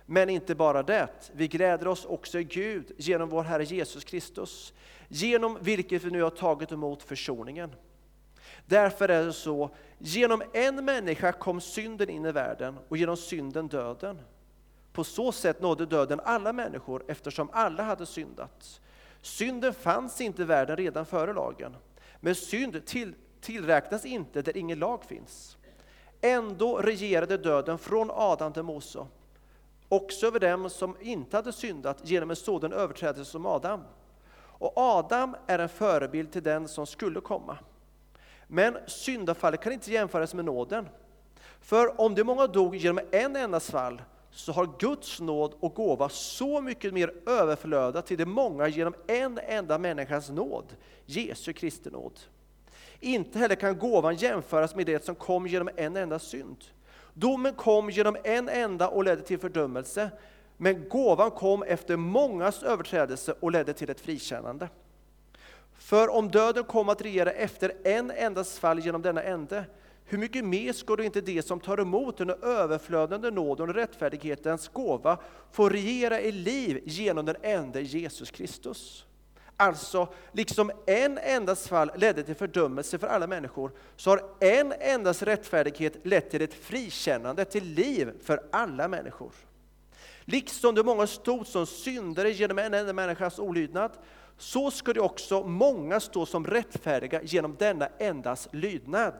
Men 0.05 0.29
inte 0.29 0.55
bara 0.55 0.83
det, 0.83 1.31
vi 1.33 1.47
gläder 1.47 1.87
oss 1.87 2.05
också 2.05 2.39
i 2.39 2.43
Gud 2.43 2.91
genom 2.97 3.29
vår 3.29 3.43
Herre 3.43 3.63
Jesus 3.63 4.03
Kristus, 4.03 4.73
genom 5.07 5.57
vilket 5.61 6.03
vi 6.03 6.11
nu 6.11 6.21
har 6.21 6.29
tagit 6.29 6.71
emot 6.71 7.03
försoningen. 7.03 7.71
Därför 8.65 9.09
är 9.09 9.25
det 9.25 9.33
så, 9.33 9.69
genom 9.97 10.43
en 10.53 10.85
människa 10.85 11.31
kom 11.31 11.61
synden 11.61 12.09
in 12.09 12.25
i 12.25 12.31
världen 12.31 12.77
och 12.89 12.97
genom 12.97 13.17
synden 13.17 13.67
döden. 13.67 14.21
På 14.93 15.03
så 15.03 15.31
sätt 15.31 15.61
nådde 15.61 15.85
döden 15.85 16.19
alla 16.23 16.53
människor 16.53 17.03
eftersom 17.07 17.49
alla 17.53 17.83
hade 17.83 18.05
syndat. 18.05 18.81
Synden 19.21 19.73
fanns 19.73 20.21
inte 20.21 20.41
i 20.41 20.45
världen 20.45 20.77
redan 20.77 21.05
före 21.05 21.33
lagen, 21.33 21.75
men 22.19 22.35
synd 22.35 22.85
till, 22.85 23.13
tillräknas 23.41 24.05
inte 24.05 24.41
där 24.41 24.57
ingen 24.57 24.79
lag 24.79 25.03
finns. 25.03 25.57
Ändå 26.21 26.77
regerade 26.77 27.37
döden 27.37 27.77
från 27.77 28.11
Adam 28.11 28.53
till 28.53 28.63
Mose, 28.63 29.05
också 29.89 30.27
över 30.27 30.39
dem 30.39 30.69
som 30.69 30.95
inte 30.99 31.37
hade 31.37 31.53
syndat 31.53 31.97
genom 32.03 32.29
en 32.29 32.35
sådan 32.35 32.73
överträdelse 32.73 33.31
som 33.31 33.45
Adam. 33.45 33.81
Och 34.33 34.73
Adam 34.75 35.35
är 35.47 35.59
en 35.59 35.69
förebild 35.69 36.31
till 36.31 36.43
den 36.43 36.67
som 36.67 36.87
skulle 36.87 37.21
komma. 37.21 37.57
Men 38.47 38.77
syndafallet 38.87 39.61
kan 39.61 39.73
inte 39.73 39.91
jämföras 39.91 40.33
med 40.33 40.45
nåden. 40.45 40.89
För 41.61 42.01
om 42.01 42.15
de 42.15 42.23
många 42.23 42.47
dog 42.47 42.75
genom 42.75 42.99
en 43.11 43.35
enda 43.35 43.59
fall, 43.59 44.01
så 44.31 44.51
har 44.51 44.69
Guds 44.79 45.19
nåd 45.19 45.53
och 45.59 45.73
gåva 45.73 46.09
så 46.09 46.61
mycket 46.61 46.93
mer 46.93 47.13
överflödat 47.25 48.05
till 48.05 48.17
de 48.17 48.25
många 48.25 48.67
genom 48.67 48.93
en 49.07 49.39
enda 49.47 49.77
människas 49.77 50.29
nåd, 50.29 50.65
Jesu 51.05 51.53
Kristi 51.53 51.89
nåd. 51.89 52.19
Inte 52.99 53.39
heller 53.39 53.55
kan 53.55 53.79
gåvan 53.79 54.15
jämföras 54.15 54.75
med 54.75 54.85
det 54.85 55.05
som 55.05 55.15
kom 55.15 55.47
genom 55.47 55.69
en 55.75 55.97
enda 55.97 56.19
synd. 56.19 56.57
Domen 57.13 57.53
kom 57.53 57.89
genom 57.89 58.17
en 58.23 58.49
enda 58.49 58.87
och 58.87 59.03
ledde 59.03 59.21
till 59.21 59.39
fördömelse, 59.39 60.09
men 60.57 60.89
gåvan 60.89 61.31
kom 61.31 61.63
efter 61.63 61.97
mångas 61.97 62.63
överträdelse 62.63 63.33
och 63.39 63.51
ledde 63.51 63.73
till 63.73 63.89
ett 63.89 64.01
frikännande. 64.01 64.69
För 65.77 66.09
om 66.09 66.31
döden 66.31 66.63
kom 66.63 66.89
att 66.89 67.01
regera 67.01 67.31
efter 67.31 67.73
en 67.83 68.11
endas 68.11 68.59
fall 68.59 68.79
genom 68.79 69.01
denna 69.01 69.23
ände, 69.23 69.65
hur 70.05 70.17
mycket 70.17 70.45
mer 70.45 70.73
ska 70.73 70.95
då 70.95 71.03
inte 71.03 71.21
det 71.21 71.41
som 71.41 71.59
tar 71.59 71.77
emot 71.77 72.17
den 72.17 72.29
överflödande 72.29 73.31
nåden 73.31 73.69
och 73.69 73.75
rättfärdighetens 73.75 74.67
gåva 74.67 75.17
få 75.51 75.69
regera 75.69 76.21
i 76.21 76.31
liv 76.31 76.81
genom 76.85 77.25
den 77.25 77.35
ende 77.41 77.81
Jesus 77.81 78.31
Kristus? 78.31 79.05
Alltså, 79.57 80.07
liksom 80.31 80.71
en 80.85 81.17
endas 81.17 81.67
fall 81.67 81.91
ledde 81.95 82.23
till 82.23 82.35
fördömelse 82.35 82.97
för 82.99 83.07
alla 83.07 83.27
människor, 83.27 83.71
så 83.95 84.09
har 84.09 84.23
en 84.39 84.73
endas 84.79 85.23
rättfärdighet 85.23 85.93
lett 86.03 86.31
till 86.31 86.41
ett 86.41 86.53
frikännande, 86.53 87.45
till 87.45 87.63
liv 87.63 88.11
för 88.23 88.43
alla 88.51 88.87
människor. 88.87 89.31
Liksom 90.25 90.75
de 90.75 90.83
många 90.83 91.07
stod 91.07 91.47
som 91.47 91.65
syndare 91.65 92.31
genom 92.31 92.57
en 92.57 92.73
enda 92.73 92.93
människas 92.93 93.39
olydnad, 93.39 93.91
så 94.37 94.71
ska 94.71 94.93
det 94.93 95.01
också 95.01 95.43
många 95.43 95.99
stå 95.99 96.25
som 96.25 96.47
rättfärdiga 96.47 97.21
genom 97.23 97.55
denna 97.59 97.87
endas 97.97 98.47
lydnad. 98.51 99.13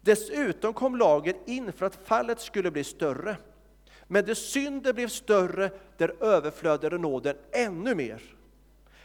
Dessutom 0.00 0.72
kom 0.72 0.96
lagen 0.96 1.36
in 1.46 1.72
för 1.72 1.86
att 1.86 2.06
fallet 2.06 2.40
skulle 2.40 2.70
bli 2.70 2.84
större. 2.84 3.36
Men 4.06 4.24
där 4.24 4.34
synden 4.34 4.94
blev 4.94 5.08
större, 5.08 5.70
där 5.96 6.24
överflödade 6.24 6.98
nåden 6.98 7.36
ännu 7.52 7.94
mer. 7.94 8.22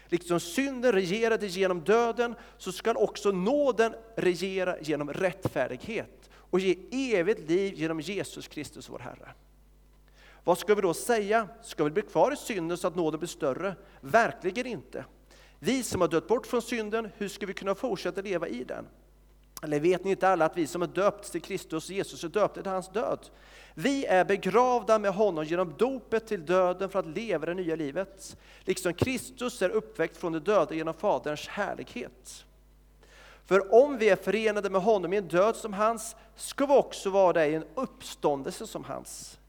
Liksom 0.08 0.40
synden 0.40 0.92
regerade 0.92 1.48
genom 1.48 1.80
döden, 1.80 2.36
så 2.58 2.72
skall 2.72 2.98
också 2.98 3.32
nåden 3.32 3.96
regera 4.16 4.80
genom 4.80 5.14
rättfärdighet 5.14 6.30
och 6.36 6.60
ge 6.60 6.78
evigt 6.92 7.50
liv 7.50 7.74
genom 7.74 8.00
Jesus 8.00 8.48
Kristus, 8.48 8.90
vår 8.90 9.00
Herre. 9.00 9.30
Vad 10.44 10.58
ska 10.58 10.76
vi 10.76 10.82
då 10.82 10.94
säga? 10.94 11.48
Ska 11.62 11.84
vi 11.84 11.90
bli 11.90 12.02
kvar 12.02 12.32
i 12.32 12.36
synden 12.36 12.78
så 12.78 12.88
att 12.88 12.96
nåden 12.96 13.20
blir 13.20 13.28
större? 13.28 13.76
Verkligen 14.02 14.66
inte. 14.66 15.06
Vi 15.60 15.84
som 15.84 16.02
har 16.02 16.08
dött 16.08 16.28
bort 16.28 16.48
från 16.48 16.62
synden, 16.62 17.10
hur 17.18 17.28
ska 17.28 17.46
vi 17.46 17.54
kunna 17.54 17.76
fortsätta 17.76 18.22
leva 18.22 18.48
i 18.48 18.64
den? 18.64 18.88
Eller 19.64 19.80
vet 19.80 20.04
ni 20.04 20.12
inte 20.12 20.30
alla 20.30 20.46
att 20.46 20.58
vi 20.58 20.68
som 20.68 20.82
är 20.82 20.88
döpts 20.88 21.32
till 21.32 21.42
Kristus 21.42 21.90
Jesus 21.90 22.24
är 22.24 22.28
döpta 22.28 22.62
till 22.62 22.72
hans 22.72 22.90
död? 22.90 23.20
Vi 23.74 24.06
är 24.06 24.26
begravda 24.26 25.00
med 25.00 25.14
honom 25.14 25.46
genom 25.46 25.74
dopet 25.78 26.28
till 26.28 26.46
döden 26.46 26.90
för 26.90 27.00
att 27.00 27.08
leva 27.08 27.46
det 27.46 27.54
nya 27.54 27.76
livet. 27.76 28.38
Liksom 28.62 28.94
Kristus 28.94 29.62
är 29.62 29.70
uppväckt 29.70 30.18
från 30.18 30.32
de 30.32 30.40
döda 30.40 30.76
genom 30.76 30.94
Faderns 30.94 31.48
härlighet. 31.48 32.46
För 33.46 33.74
om 33.74 33.98
vi 33.98 34.10
är 34.10 34.16
förenade 34.16 34.70
med 34.70 34.82
honom 34.82 35.14
i 35.14 35.18
en 35.18 35.28
död 35.28 35.56
som 35.56 35.74
hans, 35.74 36.16
ska 36.36 36.66
vi 36.66 36.74
också 36.74 37.10
vara 37.10 37.34
det 37.34 37.48
i 37.48 37.56
en 37.56 37.66
uppståndelse 37.76 38.68
som 38.68 38.84
hans. 38.84 39.40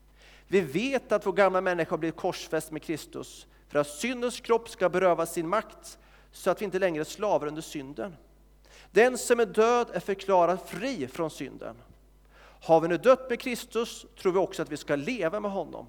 Vi 0.49 0.61
vet 0.61 1.13
att 1.13 1.27
vår 1.27 1.33
gamla 1.33 1.61
människa 1.61 1.97
blivit 1.97 2.17
korsfäst 2.17 2.71
med 2.71 2.83
Kristus, 2.83 3.47
för 3.69 3.79
att 3.79 3.89
syndens 3.89 4.41
kropp 4.41 4.69
ska 4.69 4.89
berövas 4.89 5.33
sin 5.33 5.49
makt, 5.49 5.99
så 6.33 6.51
att 6.51 6.61
vi 6.61 6.65
inte 6.65 6.79
längre 6.79 7.03
är 7.03 7.05
slavar 7.05 7.47
under 7.47 7.63
synden. 7.63 8.17
Den 8.95 9.19
som 9.19 9.41
är 9.41 9.47
död 9.47 9.91
är 9.93 10.01
förklarad 10.01 10.59
fri 10.67 11.09
från 11.09 11.31
synden. 11.31 11.77
Har 12.39 12.81
vi 12.81 12.89
nu 12.89 12.97
dött 12.97 13.31
med 13.31 13.41
Kristus 13.41 14.07
tror 14.19 14.33
vi 14.33 14.39
också 14.39 14.63
att 14.63 14.73
vi 14.73 14.77
ska 14.77 14.97
leva 14.97 15.41
med 15.41 15.51
honom. 15.51 15.87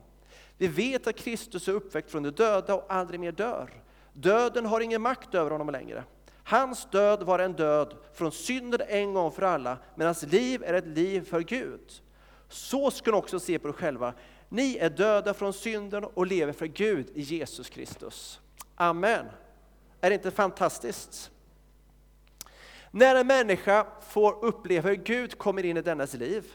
Vi 0.57 0.67
vet 0.67 1.07
att 1.07 1.15
Kristus 1.15 1.67
är 1.67 1.71
uppväckt 1.71 2.11
från 2.11 2.23
de 2.23 2.29
döda 2.29 2.75
och 2.75 2.85
aldrig 2.89 3.19
mer 3.19 3.31
dör. 3.31 3.69
Döden 4.13 4.65
har 4.65 4.81
ingen 4.81 5.01
makt 5.01 5.35
över 5.35 5.51
honom 5.51 5.69
längre. 5.69 6.03
Hans 6.43 6.87
död 6.91 7.23
var 7.23 7.39
en 7.39 7.53
död 7.53 7.95
från 8.13 8.31
synden 8.31 8.81
en 8.87 9.13
gång 9.13 9.31
för 9.31 9.41
alla, 9.41 9.77
men 9.95 10.05
hans 10.05 10.23
liv 10.23 10.63
är 10.63 10.73
ett 10.73 10.87
liv 10.87 11.25
för 11.29 11.41
Gud. 11.41 12.01
Så 12.49 12.91
ska 12.91 13.11
ni 13.11 13.17
också 13.17 13.39
se 13.39 13.59
på 13.59 13.67
er 13.67 13.73
själva. 13.73 14.13
Ni 14.49 14.77
är 14.77 14.89
döda 14.89 15.33
från 15.33 15.53
synden 15.53 16.03
och 16.03 16.27
lever 16.27 16.53
för 16.53 16.65
Gud 16.65 17.09
i 17.13 17.21
Jesus 17.21 17.69
Kristus. 17.69 18.39
Amen. 18.75 19.25
Är 20.01 20.09
det 20.09 20.15
inte 20.15 20.31
fantastiskt? 20.31 21.31
När 22.95 23.15
en 23.15 23.27
människa 23.27 23.87
får 24.01 24.45
uppleva 24.45 24.89
hur 24.89 24.95
Gud 24.95 25.37
kommer 25.37 25.65
in 25.65 25.77
i 25.77 25.81
dennas 25.81 26.13
liv, 26.13 26.53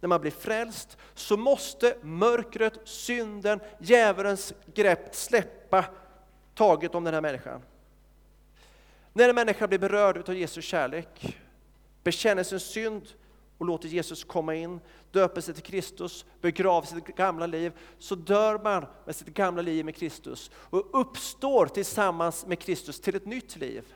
när 0.00 0.08
man 0.08 0.20
blir 0.20 0.30
frälst, 0.30 0.98
så 1.14 1.36
måste 1.36 1.96
mörkret, 2.02 2.72
synden, 2.84 3.60
djävulens 3.78 4.54
grepp 4.74 5.14
släppa 5.14 5.84
taget 6.54 6.94
om 6.94 7.04
den 7.04 7.14
här 7.14 7.20
människan. 7.20 7.62
När 9.12 9.28
en 9.28 9.34
människa 9.34 9.66
blir 9.68 9.78
berörd 9.78 10.28
av 10.28 10.34
Jesu 10.34 10.62
kärlek, 10.62 11.38
bekänner 12.02 12.42
sin 12.42 12.60
synd 12.60 13.08
och 13.58 13.66
låter 13.66 13.88
Jesus 13.88 14.24
komma 14.24 14.54
in, 14.54 14.80
döper 15.10 15.40
sig 15.40 15.54
till 15.54 15.62
Kristus, 15.62 16.24
begraver 16.40 16.86
sitt 16.86 17.06
gamla 17.06 17.46
liv, 17.46 17.72
så 17.98 18.14
dör 18.14 18.60
man 18.62 18.86
med 19.04 19.16
sitt 19.16 19.28
gamla 19.28 19.62
liv 19.62 19.84
med 19.84 19.96
Kristus 19.96 20.50
och 20.54 21.00
uppstår 21.00 21.66
tillsammans 21.66 22.46
med 22.46 22.58
Kristus 22.58 23.00
till 23.00 23.16
ett 23.16 23.26
nytt 23.26 23.56
liv. 23.56 23.94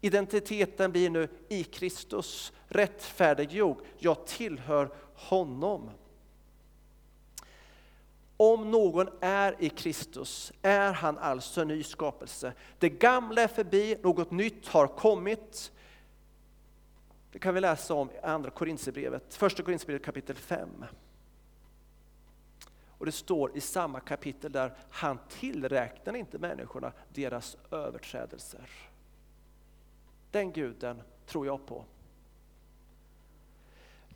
Identiteten 0.00 0.92
blir 0.92 1.10
nu 1.10 1.28
i 1.48 1.64
Kristus, 1.64 2.52
rättfärdiggjord. 2.68 3.82
Jag 3.98 4.26
tillhör 4.26 4.90
honom. 5.14 5.90
Om 8.36 8.70
någon 8.70 9.08
är 9.20 9.56
i 9.58 9.68
Kristus 9.68 10.52
är 10.62 10.92
han 10.92 11.18
alltså 11.18 11.60
en 11.60 11.68
ny 11.68 11.82
skapelse. 11.82 12.52
Det 12.78 12.88
gamla 12.88 13.42
är 13.42 13.48
förbi, 13.48 13.96
något 14.02 14.30
nytt 14.30 14.68
har 14.68 14.86
kommit. 14.86 15.72
Det 17.32 17.38
kan 17.38 17.54
vi 17.54 17.60
läsa 17.60 17.94
om 17.94 18.10
i 18.10 18.18
Andra 18.18 18.50
Korinthierbrevet, 18.50 19.34
Första 19.34 19.62
Korinthierbrevet 19.62 20.04
kapitel 20.04 20.36
5. 20.36 20.84
Och 22.98 23.06
det 23.06 23.12
står 23.12 23.56
i 23.56 23.60
samma 23.60 24.00
kapitel 24.00 24.52
där, 24.52 24.74
han 24.90 25.18
tillräknar 25.28 26.16
inte 26.16 26.38
människorna 26.38 26.92
deras 27.14 27.56
överträdelser. 27.70 28.70
Den 30.30 30.52
guden 30.52 31.02
tror 31.26 31.46
jag 31.46 31.66
på. 31.66 31.84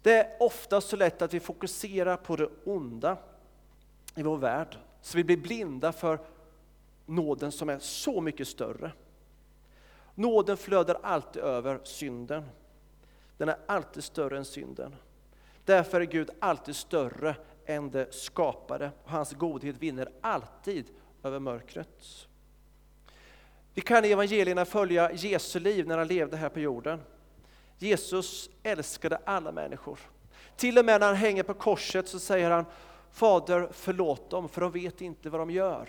Det 0.02 0.18
är 0.18 0.36
ofta 0.40 0.80
så 0.80 0.96
lätt 0.96 1.22
att 1.22 1.34
vi 1.34 1.40
fokuserar 1.40 2.16
på 2.16 2.36
det 2.36 2.48
onda 2.64 3.18
i 4.14 4.22
vår 4.22 4.36
värld, 4.36 4.78
så 5.00 5.16
vi 5.16 5.24
blir 5.24 5.36
blinda 5.36 5.92
för 5.92 6.18
nåden 7.06 7.52
som 7.52 7.68
är 7.68 7.78
så 7.78 8.20
mycket 8.20 8.48
större. 8.48 8.92
Nåden 10.14 10.56
flödar 10.56 10.98
alltid 11.02 11.42
över 11.42 11.80
synden. 11.84 12.44
Den 13.36 13.48
är 13.48 13.56
alltid 13.66 14.04
större 14.04 14.38
än 14.38 14.44
synden. 14.44 14.96
Därför 15.64 16.00
är 16.00 16.04
Gud 16.04 16.30
alltid 16.38 16.76
större 16.76 17.36
än 17.66 17.90
det 17.90 18.14
skapade. 18.14 18.90
Och 19.04 19.10
hans 19.10 19.32
godhet 19.32 19.76
vinner 19.78 20.08
alltid 20.20 20.90
över 21.22 21.38
mörkret. 21.38 22.26
Vi 23.74 23.80
kan 23.80 24.04
i 24.04 24.08
evangelierna 24.12 24.64
följa 24.64 25.12
Jesu 25.12 25.60
liv 25.60 25.86
när 25.86 25.98
han 25.98 26.06
levde 26.06 26.36
här 26.36 26.48
på 26.48 26.60
jorden. 26.60 27.00
Jesus 27.78 28.50
älskade 28.62 29.20
alla 29.24 29.52
människor. 29.52 29.98
Till 30.56 30.78
och 30.78 30.84
med 30.84 31.00
när 31.00 31.06
han 31.06 31.16
hänger 31.16 31.42
på 31.42 31.54
korset 31.54 32.08
så 32.08 32.18
säger 32.18 32.50
han 32.50 32.64
Fader 33.12 33.68
förlåt 33.72 34.30
dem 34.30 34.48
för 34.48 34.60
de 34.60 34.72
vet 34.72 35.00
inte 35.00 35.30
vad 35.30 35.40
de 35.40 35.50
gör. 35.50 35.88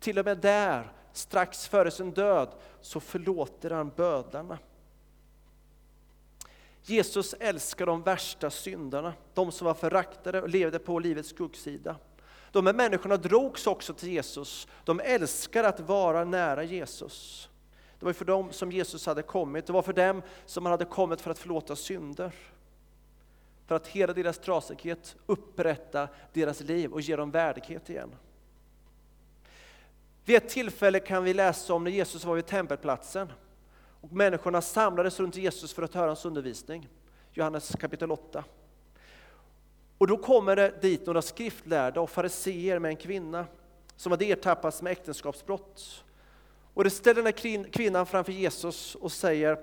Till 0.00 0.18
och 0.18 0.24
med 0.24 0.38
där, 0.38 0.92
strax 1.12 1.68
före 1.68 1.90
sin 1.90 2.10
död, 2.10 2.48
så 2.80 3.00
förlåter 3.00 3.70
han 3.70 3.90
bödlarna. 3.96 4.58
Jesus 6.82 7.34
älskar 7.34 7.86
de 7.86 8.02
värsta 8.02 8.50
syndarna, 8.50 9.14
de 9.34 9.52
som 9.52 9.64
var 9.64 9.74
föraktade 9.74 10.42
och 10.42 10.48
levde 10.48 10.78
på 10.78 10.98
livets 10.98 11.28
skuggsida. 11.28 11.96
De 12.52 12.66
här 12.66 12.74
människorna 12.74 13.16
drogs 13.16 13.66
också 13.66 13.94
till 13.94 14.08
Jesus. 14.08 14.68
De 14.84 15.00
älskar 15.00 15.64
att 15.64 15.80
vara 15.80 16.24
nära 16.24 16.62
Jesus. 16.64 17.48
Det 17.98 18.06
var 18.06 18.12
för 18.12 18.24
dem 18.24 18.52
som 18.52 18.72
Jesus 18.72 19.06
hade 19.06 19.22
kommit. 19.22 19.66
Det 19.66 19.72
var 19.72 19.82
för 19.82 19.92
dem 19.92 20.22
som 20.46 20.66
han 20.66 20.70
hade 20.70 20.84
kommit 20.84 21.20
för 21.20 21.30
att 21.30 21.38
förlåta 21.38 21.76
synder. 21.76 22.32
För 23.66 23.74
att 23.74 23.86
hela 23.86 24.12
deras 24.12 24.38
trasighet 24.38 25.16
upprätta 25.26 26.08
deras 26.32 26.60
liv 26.60 26.92
och 26.92 27.00
ge 27.00 27.16
dem 27.16 27.30
värdighet 27.30 27.90
igen. 27.90 28.14
Vid 30.24 30.36
ett 30.36 30.48
tillfälle 30.48 31.00
kan 31.00 31.24
vi 31.24 31.34
läsa 31.34 31.74
om 31.74 31.84
när 31.84 31.90
Jesus 31.90 32.24
var 32.24 32.34
vid 32.34 32.46
tempelplatsen 32.46 33.32
och 34.00 34.12
människorna 34.12 34.60
samlades 34.60 35.20
runt 35.20 35.36
Jesus 35.36 35.72
för 35.72 35.82
att 35.82 35.94
höra 35.94 36.06
hans 36.06 36.24
undervisning. 36.24 36.88
Johannes 37.32 37.76
kapitel 37.80 38.12
8. 38.12 38.44
Och 40.02 40.08
då 40.08 40.16
kommer 40.16 40.56
det 40.56 40.82
dit 40.82 41.06
några 41.06 41.22
skriftlärda 41.22 42.00
och 42.00 42.10
fariseer 42.10 42.78
med 42.78 42.88
en 42.88 42.96
kvinna 42.96 43.46
som 43.96 44.12
hade 44.12 44.24
ertappats 44.24 44.82
med 44.82 44.90
äktenskapsbrott. 44.90 46.04
Och 46.74 46.84
det 46.84 46.90
ställer 46.90 47.22
den 47.22 47.26
här 47.26 47.70
kvinnan 47.70 48.06
framför 48.06 48.32
Jesus 48.32 48.94
och 48.94 49.12
säger 49.12 49.58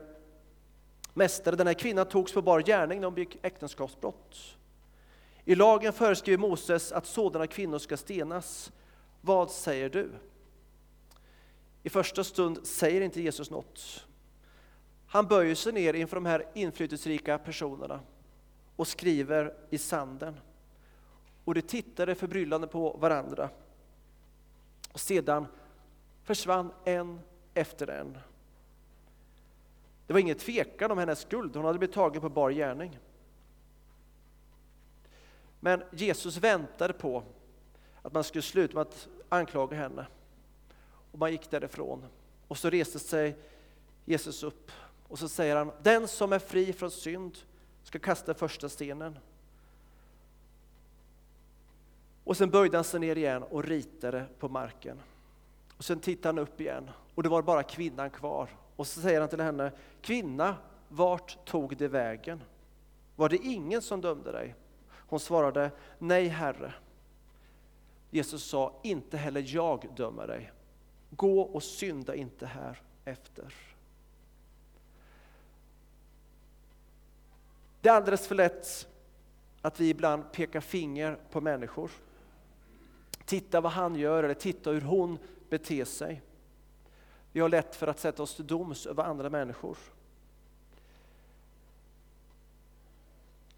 Mästare, 1.13 1.55
den 1.55 1.67
här 1.67 1.74
kvinnan 1.74 2.05
togs 2.05 2.34
på 2.34 2.41
bar 2.41 2.62
gärning 2.62 3.00
när 3.00 3.08
hon 3.08 3.15
begick 3.15 3.38
äktenskapsbrott. 3.41 4.58
I 5.46 5.55
lagen 5.55 5.93
föreskriver 5.93 6.38
Moses 6.38 6.91
att 6.91 7.05
sådana 7.05 7.48
kvinnor 7.48 7.77
ska 7.77 7.98
stenas. 7.98 8.72
Vad 9.22 9.51
säger 9.51 9.89
du? 9.89 10.12
I 11.84 11.89
första 11.89 12.24
stund 12.24 12.67
säger 12.67 13.01
inte 13.01 13.22
Jesus 13.22 13.50
något. 13.50 14.05
Han 15.08 15.27
böjer 15.27 15.55
sig 15.55 15.74
ner 15.74 15.93
inför 15.93 16.15
de 16.15 16.25
här 16.25 16.46
inflytelserika 16.53 17.38
personerna 17.38 18.00
och 18.79 18.88
skriver 18.88 19.53
i 19.69 19.77
sanden. 19.77 20.39
Och 21.45 21.53
de 21.55 21.62
tittade 21.62 22.15
förbryllande 22.15 22.67
på 22.67 22.98
varandra. 23.00 23.50
Och 24.91 25.00
sedan 25.00 25.48
försvann 26.24 26.71
en 26.86 27.19
efter 27.53 27.87
en. 27.87 28.18
Det 30.07 30.13
var 30.13 30.20
ingen 30.20 30.37
tvekan 30.37 30.92
om 30.92 30.98
hennes 30.98 31.20
skuld, 31.20 31.55
hon 31.55 31.65
hade 31.65 31.79
blivit 31.79 31.96
tagen 31.96 32.22
på 32.22 32.29
bar 32.29 32.51
gärning. 32.51 33.00
Men 35.59 35.83
Jesus 35.92 36.37
väntade 36.37 36.94
på 36.94 37.24
att 38.01 38.13
man 38.13 38.24
skulle 38.24 38.42
sluta 38.42 38.74
med 38.74 38.81
att 38.81 39.07
anklaga 39.29 39.77
henne. 39.77 40.07
Och 41.11 41.20
man 41.20 41.31
gick 41.31 41.51
därifrån. 41.51 42.05
Och 42.48 42.57
så 42.57 42.70
reste 42.70 43.00
sig 43.00 43.35
Jesus 44.05 44.44
upp 44.44 44.72
och 45.07 45.20
så 45.20 45.29
säger 45.29 45.55
han, 45.55 45.72
den 45.83 46.07
som 46.07 46.33
är 46.33 46.39
fri 46.39 46.74
från 46.74 46.92
synd 46.92 47.37
ska 47.89 47.99
kasta 47.99 48.33
första 48.33 48.69
stenen. 48.69 49.19
Och 52.23 52.37
sen 52.37 52.49
böjde 52.49 52.77
han 52.77 52.83
sig 52.83 52.99
ner 52.99 53.15
igen 53.15 53.43
och 53.43 53.63
ritade 53.63 54.25
på 54.39 54.49
marken. 54.49 54.99
Och 55.77 55.83
sen 55.83 55.99
tittade 55.99 56.27
han 56.27 56.39
upp 56.39 56.61
igen 56.61 56.89
och 57.15 57.23
det 57.23 57.29
var 57.29 57.41
bara 57.41 57.63
kvinnan 57.63 58.09
kvar. 58.09 58.49
Och 58.75 58.87
så 58.87 59.01
säger 59.01 59.19
han 59.19 59.29
till 59.29 59.41
henne, 59.41 59.71
kvinna, 60.01 60.57
vart 60.89 61.45
tog 61.45 61.77
det 61.77 61.87
vägen? 61.87 62.43
Var 63.15 63.29
det 63.29 63.37
ingen 63.37 63.81
som 63.81 64.01
dömde 64.01 64.31
dig? 64.31 64.55
Hon 64.89 65.19
svarade, 65.19 65.71
nej 65.97 66.27
Herre. 66.27 66.73
Jesus 68.09 68.43
sa, 68.43 68.79
inte 68.83 69.17
heller 69.17 69.43
jag 69.47 69.87
dömer 69.95 70.27
dig. 70.27 70.51
Gå 71.09 71.41
och 71.41 71.63
synda 71.63 72.15
inte 72.15 72.45
här 72.45 72.81
efter. 73.05 73.53
Det 77.81 77.89
är 77.89 77.94
alldeles 77.94 78.27
för 78.27 78.35
lätt 78.35 78.87
att 79.61 79.79
vi 79.79 79.89
ibland 79.89 80.31
pekar 80.31 80.61
finger 80.61 81.18
på 81.31 81.42
människor. 81.42 81.92
Titta 83.25 83.61
vad 83.61 83.72
han 83.72 83.96
gör 83.96 84.24
eller 84.24 84.33
titta 84.33 84.72
hur 84.72 84.81
hon 84.81 85.18
beter 85.50 85.85
sig. 85.85 86.22
Vi 87.31 87.39
har 87.39 87.50
lätt 87.50 87.75
för 87.75 87.87
att 87.87 88.00
sätta 88.00 88.24
oss 88.24 88.35
till 88.35 88.48
doms 88.48 88.85
över 88.85 89.03
andra 89.03 89.29
människor. 89.29 89.77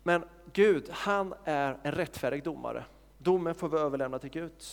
Men 0.03 0.23
Gud, 0.53 0.89
han 0.89 1.33
är 1.43 1.77
en 1.83 1.91
rättfärdig 1.91 2.43
domare. 2.43 2.85
Domen 3.17 3.55
får 3.55 3.69
vi 3.69 3.77
överlämna 3.77 4.19
till 4.19 4.29
Gud. 4.29 4.63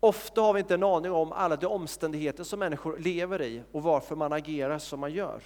Ofta 0.00 0.40
har 0.40 0.52
vi 0.52 0.60
inte 0.60 0.74
en 0.74 0.82
aning 0.82 1.12
om 1.12 1.32
alla 1.32 1.56
de 1.56 1.66
omständigheter 1.66 2.44
som 2.44 2.58
människor 2.58 2.98
lever 2.98 3.42
i 3.42 3.62
och 3.72 3.82
varför 3.82 4.16
man 4.16 4.32
agerar 4.32 4.78
som 4.78 5.00
man 5.00 5.12
gör. 5.12 5.42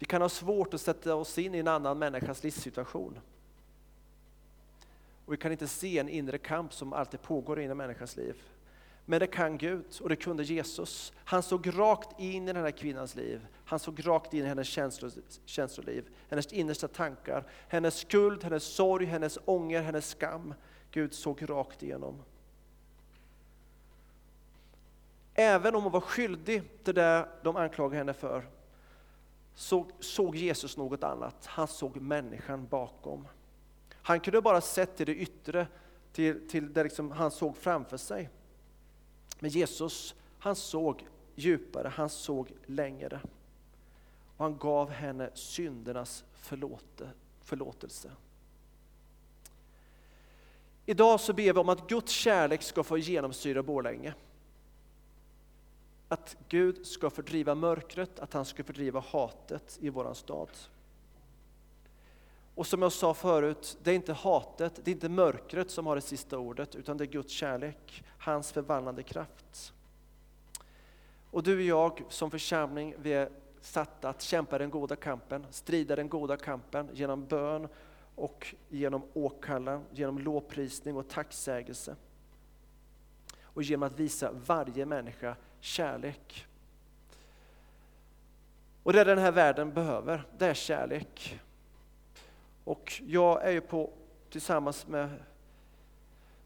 Vi 0.00 0.06
kan 0.06 0.22
ha 0.22 0.28
svårt 0.28 0.74
att 0.74 0.80
sätta 0.80 1.14
oss 1.14 1.38
in 1.38 1.54
i 1.54 1.58
en 1.58 1.68
annan 1.68 1.98
människas 1.98 2.42
livssituation. 2.42 3.20
Och 5.24 5.32
vi 5.32 5.36
kan 5.36 5.52
inte 5.52 5.66
se 5.66 5.98
en 5.98 6.08
inre 6.08 6.38
kamp 6.38 6.72
som 6.72 6.92
alltid 6.92 7.22
pågår 7.22 7.60
i 7.60 7.64
en 7.64 7.76
människas 7.76 8.16
liv. 8.16 8.42
Men 9.04 9.20
det 9.20 9.26
kan 9.26 9.58
Gud 9.58 9.84
och 10.00 10.08
det 10.08 10.16
kunde 10.16 10.42
Jesus. 10.42 11.12
Han 11.24 11.42
såg 11.42 11.78
rakt 11.78 12.20
in 12.20 12.48
i 12.48 12.52
den 12.52 12.62
här 12.62 12.70
kvinnans 12.70 13.14
liv. 13.14 13.46
Han 13.64 13.78
såg 13.78 14.06
rakt 14.06 14.34
in 14.34 14.44
i 14.44 14.48
hennes 14.48 14.78
känsloliv, 15.44 16.08
hennes 16.28 16.52
innersta 16.52 16.88
tankar, 16.88 17.44
hennes 17.68 17.96
skuld, 17.96 18.44
hennes 18.44 18.64
sorg, 18.64 19.04
hennes 19.04 19.38
ånger, 19.44 19.82
hennes 19.82 20.08
skam. 20.08 20.54
Gud 20.90 21.14
såg 21.14 21.50
rakt 21.50 21.82
igenom. 21.82 22.22
Även 25.34 25.74
om 25.74 25.82
hon 25.82 25.92
var 25.92 26.00
skyldig 26.00 26.62
till 26.84 26.94
det 26.94 27.28
de 27.42 27.56
anklagade 27.56 27.96
henne 27.96 28.12
för, 28.12 28.44
så 29.60 29.86
såg 30.00 30.36
Jesus 30.36 30.76
något 30.76 31.04
annat. 31.04 31.46
Han 31.46 31.68
såg 31.68 31.96
människan 31.96 32.66
bakom. 32.66 33.28
Han 33.92 34.20
kunde 34.20 34.40
bara 34.40 34.60
sett 34.60 34.96
till 34.96 35.06
det 35.06 35.14
yttre, 35.14 35.66
till, 36.12 36.48
till 36.48 36.72
det 36.72 36.82
liksom 36.82 37.10
han 37.10 37.30
såg 37.30 37.56
framför 37.56 37.96
sig. 37.96 38.30
Men 39.38 39.50
Jesus, 39.50 40.14
han 40.38 40.56
såg 40.56 41.06
djupare, 41.34 41.88
han 41.88 42.08
såg 42.08 42.52
längre. 42.66 43.20
Och 44.36 44.44
han 44.44 44.58
gav 44.58 44.90
henne 44.90 45.30
syndernas 45.34 46.24
förlåte, 46.32 47.10
förlåtelse. 47.42 48.10
Idag 50.86 51.20
så 51.20 51.32
ber 51.32 51.52
vi 51.52 51.60
om 51.60 51.68
att 51.68 51.88
Guds 51.88 52.12
kärlek 52.12 52.62
ska 52.62 52.82
få 52.82 52.98
genomsyra 52.98 53.62
Borlänge. 53.62 54.14
Att 56.12 56.36
Gud 56.48 56.86
ska 56.86 57.10
fördriva 57.10 57.54
mörkret, 57.54 58.20
att 58.20 58.32
han 58.32 58.44
ska 58.44 58.64
fördriva 58.64 59.00
hatet 59.00 59.78
i 59.80 59.88
våran 59.88 60.14
stad. 60.14 60.48
Och 62.54 62.66
som 62.66 62.82
jag 62.82 62.92
sa 62.92 63.14
förut, 63.14 63.78
det 63.82 63.90
är 63.90 63.94
inte 63.94 64.12
hatet, 64.12 64.80
det 64.84 64.90
är 64.90 64.92
inte 64.92 65.08
mörkret 65.08 65.70
som 65.70 65.86
har 65.86 65.94
det 65.94 66.00
sista 66.00 66.38
ordet, 66.38 66.74
utan 66.74 66.96
det 66.96 67.04
är 67.04 67.06
Guds 67.06 67.32
kärlek, 67.32 68.04
hans 68.18 68.52
förvandlande 68.52 69.02
kraft. 69.02 69.72
Och 71.30 71.42
du 71.42 71.56
och 71.56 71.62
jag 71.62 72.04
som 72.08 72.30
församling, 72.30 72.94
vi 72.98 73.12
är 73.12 73.30
satta 73.60 74.08
att 74.08 74.22
kämpa 74.22 74.58
den 74.58 74.70
goda 74.70 74.96
kampen, 74.96 75.46
strida 75.50 75.96
den 75.96 76.08
goda 76.08 76.36
kampen 76.36 76.88
genom 76.92 77.26
bön 77.26 77.68
och 78.14 78.54
genom 78.68 79.02
åkallan, 79.12 79.84
genom 79.90 80.18
lovprisning 80.18 80.96
och 80.96 81.08
tacksägelse. 81.08 81.96
Och 83.42 83.62
genom 83.62 83.82
att 83.82 84.00
visa 84.00 84.32
varje 84.32 84.86
människa 84.86 85.36
kärlek. 85.60 86.46
Och 88.82 88.92
det 88.92 89.04
den 89.04 89.18
här 89.18 89.32
världen 89.32 89.72
behöver, 89.72 90.22
det 90.38 90.46
är 90.46 90.54
kärlek. 90.54 91.40
Och 92.64 93.02
jag 93.06 93.44
är 93.44 93.50
ju 93.50 93.60
på 93.60 93.90
tillsammans 94.30 94.86
med 94.86 95.10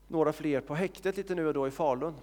några 0.09 0.33
fler 0.33 0.61
på 0.61 0.75
häktet 0.75 1.17
lite 1.17 1.35
nu 1.35 1.47
och 1.47 1.55
då 1.55 1.69
i 1.69 1.71
Falun. 1.71 2.15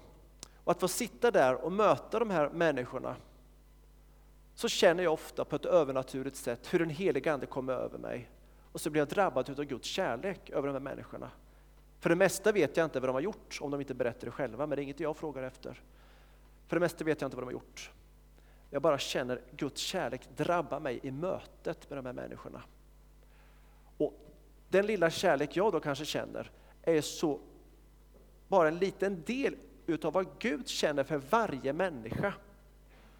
Och 0.63 0.71
att 0.71 0.79
få 0.79 0.87
sitta 0.87 1.31
där 1.31 1.55
och 1.55 1.71
möta 1.71 2.19
de 2.19 2.29
här 2.29 2.49
människorna 2.49 3.15
så 4.55 4.67
känner 4.67 5.03
jag 5.03 5.13
ofta 5.13 5.45
på 5.45 5.55
ett 5.55 5.65
övernaturligt 5.65 6.35
sätt 6.35 6.73
hur 6.73 6.79
den 6.79 6.89
helige 6.89 7.33
Ande 7.33 7.45
kommer 7.45 7.73
över 7.73 7.97
mig. 7.97 8.29
Och 8.71 8.81
så 8.81 8.89
blir 8.89 9.01
jag 9.01 9.07
drabbad 9.07 9.59
av 9.59 9.65
Guds 9.65 9.87
kärlek 9.87 10.49
över 10.49 10.67
de 10.67 10.73
här 10.73 10.79
människorna. 10.79 11.31
För 11.99 12.09
det 12.09 12.15
mesta 12.15 12.51
vet 12.51 12.77
jag 12.77 12.85
inte 12.85 12.99
vad 12.99 13.09
de 13.09 13.13
har 13.13 13.21
gjort, 13.21 13.57
om 13.61 13.71
de 13.71 13.79
inte 13.79 13.93
berättar 13.93 14.25
det 14.25 14.31
själva, 14.31 14.67
men 14.67 14.75
det 14.75 14.81
är 14.81 14.83
inget 14.83 14.99
jag 14.99 15.17
frågar 15.17 15.43
efter. 15.43 15.81
För 16.71 16.75
det 16.75 16.79
mesta 16.79 17.03
vet 17.03 17.21
jag 17.21 17.27
inte 17.27 17.37
vad 17.37 17.43
de 17.43 17.45
har 17.45 17.51
gjort. 17.51 17.91
Jag 18.69 18.81
bara 18.81 18.97
känner 18.97 19.41
Guds 19.51 19.81
kärlek 19.81 20.21
drabba 20.37 20.79
mig 20.79 20.99
i 21.03 21.11
mötet 21.11 21.89
med 21.89 21.97
de 21.97 22.05
här 22.05 22.13
människorna. 22.13 22.63
Och 23.97 24.13
den 24.69 24.85
lilla 24.85 25.09
kärlek 25.09 25.55
jag 25.55 25.71
då 25.71 25.79
kanske 25.79 26.05
känner 26.05 26.51
är 26.81 27.01
så 27.01 27.39
bara 28.47 28.67
en 28.67 28.77
liten 28.77 29.23
del 29.25 29.55
utav 29.85 30.13
vad 30.13 30.27
Gud 30.39 30.67
känner 30.67 31.03
för 31.03 31.17
varje 31.17 31.73
människa 31.73 32.33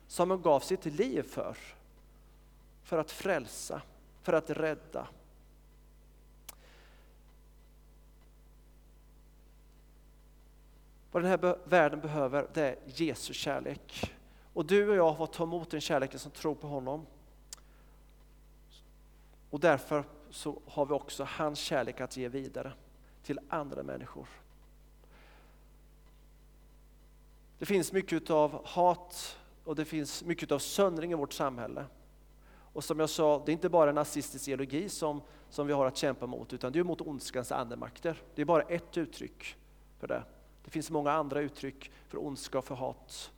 som 0.08 0.30
han 0.32 0.42
gav 0.42 0.60
sitt 0.60 0.86
liv 0.86 1.24
för. 1.24 1.58
För 2.84 2.98
att 2.98 3.12
frälsa, 3.12 3.82
för 4.22 4.34
att 4.34 4.50
rädda. 4.50 5.08
Vad 11.12 11.24
den 11.24 11.30
här 11.30 11.58
världen 11.64 12.00
behöver, 12.00 12.48
det 12.54 12.62
är 12.62 12.76
Jesu 12.86 13.34
kärlek. 13.34 14.14
Och 14.54 14.66
du 14.66 14.90
och 14.90 14.96
jag 14.96 15.04
har 15.04 15.16
fått 15.16 15.34
ta 15.34 15.44
emot 15.44 15.70
den 15.72 15.82
kärleken 15.82 16.20
som 16.20 16.32
tror 16.32 16.56
på 16.56 16.68
honom. 16.68 17.06
Och 19.50 19.60
därför 19.60 20.04
så 20.30 20.62
har 20.66 20.86
vi 20.86 20.94
också 20.94 21.28
hans 21.30 21.60
kärlek 21.60 22.02
att 22.02 22.18
ge 22.18 22.28
vidare 22.28 22.74
till 23.24 23.40
andra 23.50 23.84
människor. 23.84 24.28
Det 27.60 27.66
finns 27.66 27.92
mycket 27.92 28.30
av 28.30 28.68
hat 28.68 29.38
och 29.64 29.76
det 29.76 29.86
finns 29.86 30.24
mycket 30.24 30.52
av 30.52 30.60
söndring 30.60 31.12
i 31.12 31.16
vårt 31.16 31.34
samhälle. 31.34 31.86
Och 32.74 32.84
som 32.84 33.00
jag 33.00 33.10
sa, 33.10 33.44
det 33.46 33.52
är 33.52 33.54
inte 33.54 33.70
bara 33.70 33.90
en 33.90 33.96
nazistisk 33.96 34.48
ideologi 34.48 34.90
som, 34.90 35.22
som 35.50 35.68
vi 35.68 35.74
har 35.74 35.86
att 35.86 35.98
kämpa 35.98 36.28
mot, 36.28 36.54
utan 36.54 36.72
det 36.72 36.80
är 36.80 36.84
mot 36.84 37.02
ondskans 37.02 37.52
andemakter. 37.52 38.22
Det 38.36 38.42
är 38.42 38.46
bara 38.46 38.62
ett 38.62 38.98
uttryck 38.98 39.56
för 40.00 40.08
det. 40.08 40.24
Det 40.64 40.72
finns 40.72 40.92
många 40.92 41.12
andra 41.12 41.42
uttryck 41.42 41.92
för 42.08 42.24
ondska 42.26 42.58
och 42.58 42.66
för 42.66 42.76
hat. 42.76 43.32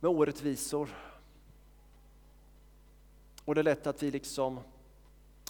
Med 0.00 0.10
orättvisor. 0.10 0.88
Och 3.44 3.54
det 3.54 3.60
är 3.60 3.62
lätt 3.62 3.86
att 3.86 4.02
vi 4.02 4.10
liksom 4.10 4.60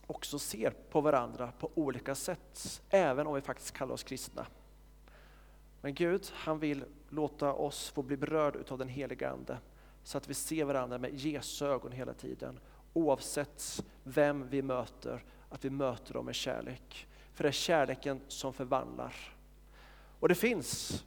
också 0.07 0.39
ser 0.39 0.71
på 0.71 1.01
varandra 1.01 1.53
på 1.59 1.71
olika 1.75 2.15
sätt, 2.15 2.83
även 2.91 3.27
om 3.27 3.35
vi 3.35 3.41
faktiskt 3.41 3.71
kallar 3.71 3.95
oss 3.95 4.03
kristna. 4.03 4.47
Men 5.81 5.95
Gud, 5.95 6.31
han 6.33 6.59
vill 6.59 6.85
låta 7.09 7.53
oss 7.53 7.89
få 7.89 8.03
bli 8.03 8.17
berörda 8.17 8.59
utav 8.59 8.79
den 8.79 8.89
heliga 8.89 9.31
Ande, 9.31 9.59
så 10.03 10.19
att 10.19 10.29
vi 10.29 10.35
ser 10.35 10.65
varandra 10.65 10.99
med 10.99 11.15
Jesu 11.15 11.67
ögon 11.67 11.93
hela 11.93 12.15
tiden, 12.15 12.59
oavsett 12.93 13.85
vem 14.03 14.49
vi 14.49 14.63
möter, 14.63 15.25
att 15.49 15.65
vi 15.65 15.71
möter 15.71 16.15
dem 16.15 16.27
med 16.27 16.35
kärlek. 16.35 17.07
För 17.35 17.45
det 17.45 17.51
är 17.51 17.53
kärleken 17.53 18.21
som 18.29 18.53
förvandlar. 18.53 19.15
Och 20.21 20.29
det 20.29 20.35
finns 20.35 21.05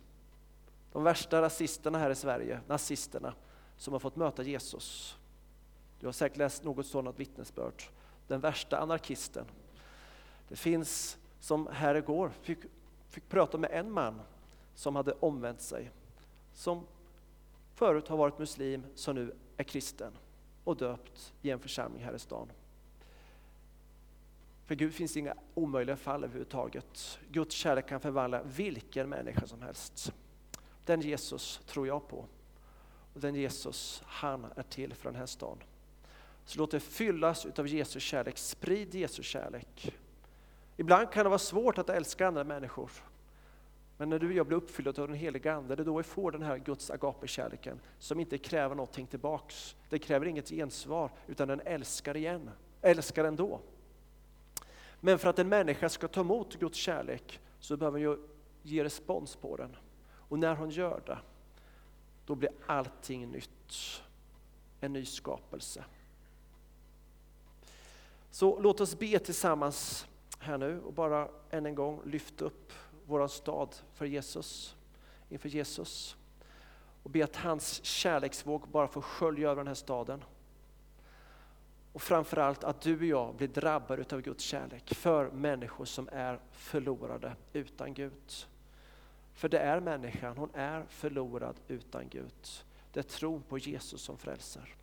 de 0.91 1.03
värsta 1.03 1.41
rasisterna 1.41 1.97
här 1.97 2.09
i 2.09 2.15
Sverige, 2.15 2.59
nazisterna, 2.67 3.33
som 3.77 3.93
har 3.93 3.99
fått 3.99 4.15
möta 4.15 4.43
Jesus. 4.43 5.17
Du 5.99 6.05
har 6.05 6.13
säkert 6.13 6.37
läst 6.37 6.63
något 6.63 6.85
sådant 6.85 7.19
vittnesbörd. 7.19 7.83
Den 8.27 8.39
värsta 8.39 8.77
anarkisten. 8.77 9.45
Det 10.47 10.55
finns, 10.55 11.17
som 11.39 11.67
här 11.71 11.95
igår, 11.95 12.31
fick, 12.41 12.59
fick 13.09 13.29
prata 13.29 13.57
med 13.57 13.71
en 13.71 13.91
man 13.91 14.21
som 14.75 14.95
hade 14.95 15.11
omvänt 15.11 15.61
sig. 15.61 15.91
Som 16.53 16.83
förut 17.73 18.07
har 18.07 18.17
varit 18.17 18.39
muslim, 18.39 18.83
som 18.95 19.15
nu 19.15 19.35
är 19.57 19.63
kristen 19.63 20.13
och 20.63 20.77
döpt 20.77 21.33
i 21.41 21.49
en 21.49 21.59
församling 21.59 22.03
här 22.03 22.13
i 22.13 22.19
stan. 22.19 22.51
För 24.67 24.75
Gud 24.75 24.93
finns 24.93 25.17
inga 25.17 25.33
omöjliga 25.53 25.95
fall 25.95 26.23
överhuvudtaget. 26.23 27.19
Guds 27.31 27.55
kärlek 27.55 27.87
kan 27.87 27.99
förvandla 27.99 28.43
vilken 28.43 29.09
människa 29.09 29.47
som 29.47 29.61
helst. 29.61 30.13
Den 30.85 31.01
Jesus 31.01 31.61
tror 31.65 31.87
jag 31.87 32.07
på. 32.07 32.25
Och 33.13 33.21
den 33.21 33.35
Jesus, 33.35 34.03
han 34.05 34.45
är 34.55 34.63
till 34.63 34.93
för 34.93 35.09
den 35.09 35.19
här 35.19 35.25
stan. 35.25 35.63
Så 36.45 36.59
låt 36.59 36.71
det 36.71 36.79
fyllas 36.79 37.45
av 37.45 37.67
Jesus 37.67 38.03
kärlek, 38.03 38.37
sprid 38.37 38.95
Jesus 38.95 39.25
kärlek. 39.25 39.95
Ibland 40.77 41.11
kan 41.11 41.23
det 41.23 41.29
vara 41.29 41.39
svårt 41.39 41.77
att 41.77 41.89
älska 41.89 42.27
andra 42.27 42.43
människor. 42.43 42.91
Men 43.97 44.09
när 44.09 44.19
du 44.19 44.27
och 44.27 44.33
jag 44.33 44.47
blir 44.47 44.57
uppfyllda 44.57 45.01
av 45.01 45.07
den 45.07 45.17
heliga 45.17 45.53
Ande, 45.53 45.75
det 45.75 45.83
är 45.83 45.85
då 45.85 45.97
vi 45.97 46.03
får 46.03 46.31
den 46.31 46.41
här 46.41 46.57
Guds 46.57 46.91
agape-kärleken 46.91 47.79
som 47.99 48.19
inte 48.19 48.37
kräver 48.37 48.75
någonting 48.75 49.07
tillbaks. 49.07 49.75
Det 49.89 49.99
kräver 49.99 50.25
inget 50.25 50.49
gensvar, 50.49 51.11
utan 51.27 51.47
den 51.47 51.59
älskar 51.59 52.17
igen, 52.17 52.49
älskar 52.81 53.25
ändå. 53.25 53.61
Men 54.99 55.19
för 55.19 55.29
att 55.29 55.39
en 55.39 55.49
människa 55.49 55.89
ska 55.89 56.07
ta 56.07 56.21
emot 56.21 56.55
Guds 56.55 56.77
kärlek 56.77 57.39
så 57.59 57.77
behöver 57.77 58.05
hon 58.05 58.27
ge 58.63 58.83
respons 58.83 59.35
på 59.35 59.57
den. 59.57 59.75
Och 60.09 60.39
när 60.39 60.55
hon 60.55 60.69
gör 60.69 61.01
det, 61.05 61.17
då 62.25 62.35
blir 62.35 62.51
allting 62.65 63.31
nytt. 63.31 64.01
En 64.79 64.93
ny 64.93 65.05
skapelse. 65.05 65.83
Så 68.31 68.59
låt 68.59 68.81
oss 68.81 68.99
be 68.99 69.19
tillsammans 69.19 70.07
här 70.39 70.57
nu 70.57 70.81
och 70.81 70.93
bara 70.93 71.29
än 71.49 71.65
en 71.65 71.75
gång 71.75 72.01
lyfta 72.05 72.45
upp 72.45 72.73
vår 73.05 73.27
stad 73.27 73.75
för 73.93 74.05
Jesus, 74.05 74.75
inför 75.29 75.49
Jesus. 75.49 76.17
Och 77.03 77.09
be 77.09 77.23
att 77.23 77.35
hans 77.35 77.83
kärleksvåg 77.83 78.67
bara 78.67 78.87
får 78.87 79.01
skölja 79.01 79.49
över 79.49 79.59
den 79.59 79.67
här 79.67 79.73
staden. 79.73 80.23
Och 81.97 82.03
framförallt 82.03 82.63
att 82.63 82.81
du 82.81 82.97
och 82.97 83.05
jag 83.05 83.35
blir 83.35 83.47
drabbade 83.47 84.15
av 84.15 84.21
Guds 84.21 84.43
kärlek 84.43 84.93
för 84.93 85.29
människor 85.31 85.85
som 85.85 86.09
är 86.11 86.39
förlorade 86.51 87.35
utan 87.53 87.93
Gud. 87.93 88.33
För 89.33 89.49
det 89.49 89.59
är 89.59 89.79
människan, 89.79 90.37
hon 90.37 90.49
är 90.53 90.85
förlorad 90.89 91.55
utan 91.67 92.09
Gud. 92.09 92.47
Det 92.93 92.99
är 92.99 93.03
tron 93.03 93.41
på 93.41 93.57
Jesus 93.57 94.01
som 94.01 94.17
frälser. 94.17 94.75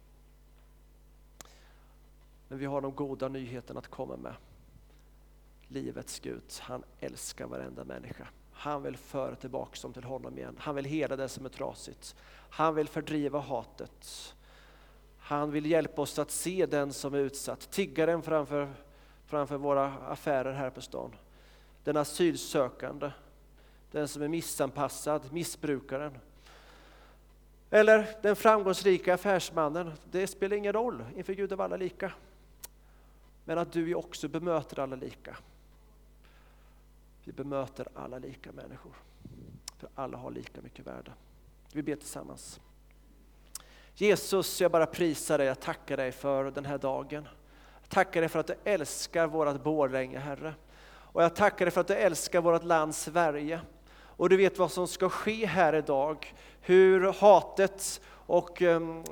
Men 2.48 2.59
vi 2.59 2.66
har 2.66 2.81
de 2.81 2.94
goda 2.94 3.29
nyheterna 3.29 3.79
att 3.79 3.88
komma 3.88 4.16
med. 4.16 4.35
Livets 5.68 6.20
Gud, 6.20 6.53
han 6.61 6.85
älskar 7.00 7.46
varenda 7.46 7.85
människa. 7.85 8.29
Han 8.53 8.83
vill 8.83 8.96
föra 8.96 9.37
tillbaka 9.37 9.79
dem 9.83 9.92
till 9.92 10.05
honom 10.05 10.38
igen. 10.38 10.57
Han 10.59 10.74
vill 10.74 10.85
hela 10.85 11.16
det 11.16 11.29
som 11.29 11.44
är 11.44 11.50
trasigt. 11.50 12.16
Han 12.50 12.74
vill 12.74 12.88
fördriva 12.88 13.40
hatet. 13.40 14.35
Han 15.26 15.50
vill 15.50 15.66
hjälpa 15.66 16.02
oss 16.02 16.18
att 16.18 16.30
se 16.30 16.66
den 16.66 16.92
som 16.92 17.14
är 17.14 17.18
utsatt, 17.18 17.70
tiggaren 17.70 18.22
framför, 18.22 18.72
framför 19.26 19.56
våra 19.56 19.87
affärer 19.87 20.52
här 20.52 20.70
på 20.70 20.80
stan. 20.80 21.14
Den 21.84 21.96
asylsökande, 21.96 23.10
den 23.90 24.08
som 24.08 24.22
är 24.22 24.28
missanpassad, 24.28 25.32
missbrukaren. 25.32 26.18
Eller 27.70 28.16
den 28.22 28.37
framgångsrika 28.37 29.14
affärsmannen. 29.14 29.92
Det 30.10 30.26
spelar 30.26 30.56
ingen 30.56 30.72
roll, 30.72 31.04
inför 31.16 31.32
Gud 31.32 31.52
är 31.52 31.56
vi 31.56 31.62
alla 31.62 31.76
lika. 31.76 32.12
Men 33.44 33.58
att 33.58 33.72
du 33.72 33.94
också 33.94 34.28
bemöter 34.28 34.80
alla 34.80 34.96
lika. 34.96 35.37
Vi 37.24 37.32
bemöter 37.32 37.88
alla 37.94 38.18
lika 38.18 38.52
människor. 38.52 38.92
För 39.78 39.88
alla 39.94 40.18
har 40.18 40.30
lika 40.30 40.60
mycket 40.62 40.87
värde. 40.87 41.12
Vi 41.72 41.82
ber 41.82 41.96
tillsammans. 41.96 42.60
Jesus, 43.96 44.61
jag 44.61 44.70
bara 44.70 44.87
prisar 44.87 45.38
dig, 45.38 45.46
jag 45.46 45.61
tackar 45.61 45.96
dig 45.96 46.12
för 46.12 46.44
den 46.44 46.64
här 46.64 46.78
dagen. 46.78 47.28
Jag 47.80 47.88
tackar 47.88 48.20
dig 48.20 48.28
för 48.28 48.38
att 48.38 48.46
du 48.46 48.54
älskar 48.64 49.26
vårt 49.26 49.62
Borlänge, 49.62 50.18
Herre. 50.18 50.54
Och 50.87 51.22
jag 51.22 51.37
tackar 51.37 51.64
dig 51.64 51.72
för 51.72 51.80
att 51.80 51.87
du 51.87 51.94
älskar 51.94 52.40
vårt 52.40 52.64
land 52.64 52.94
Sverige. 52.94 53.61
Och 53.94 54.28
du 54.28 54.37
vet 54.37 54.59
vad 54.59 54.72
som 54.72 54.88
ska 54.88 55.09
ske 55.09 55.46
här 55.46 55.74
idag. 55.74 56.35
Hur 56.61 57.12
hatet 57.12 58.00
och 58.26 58.62
um, 58.62 59.04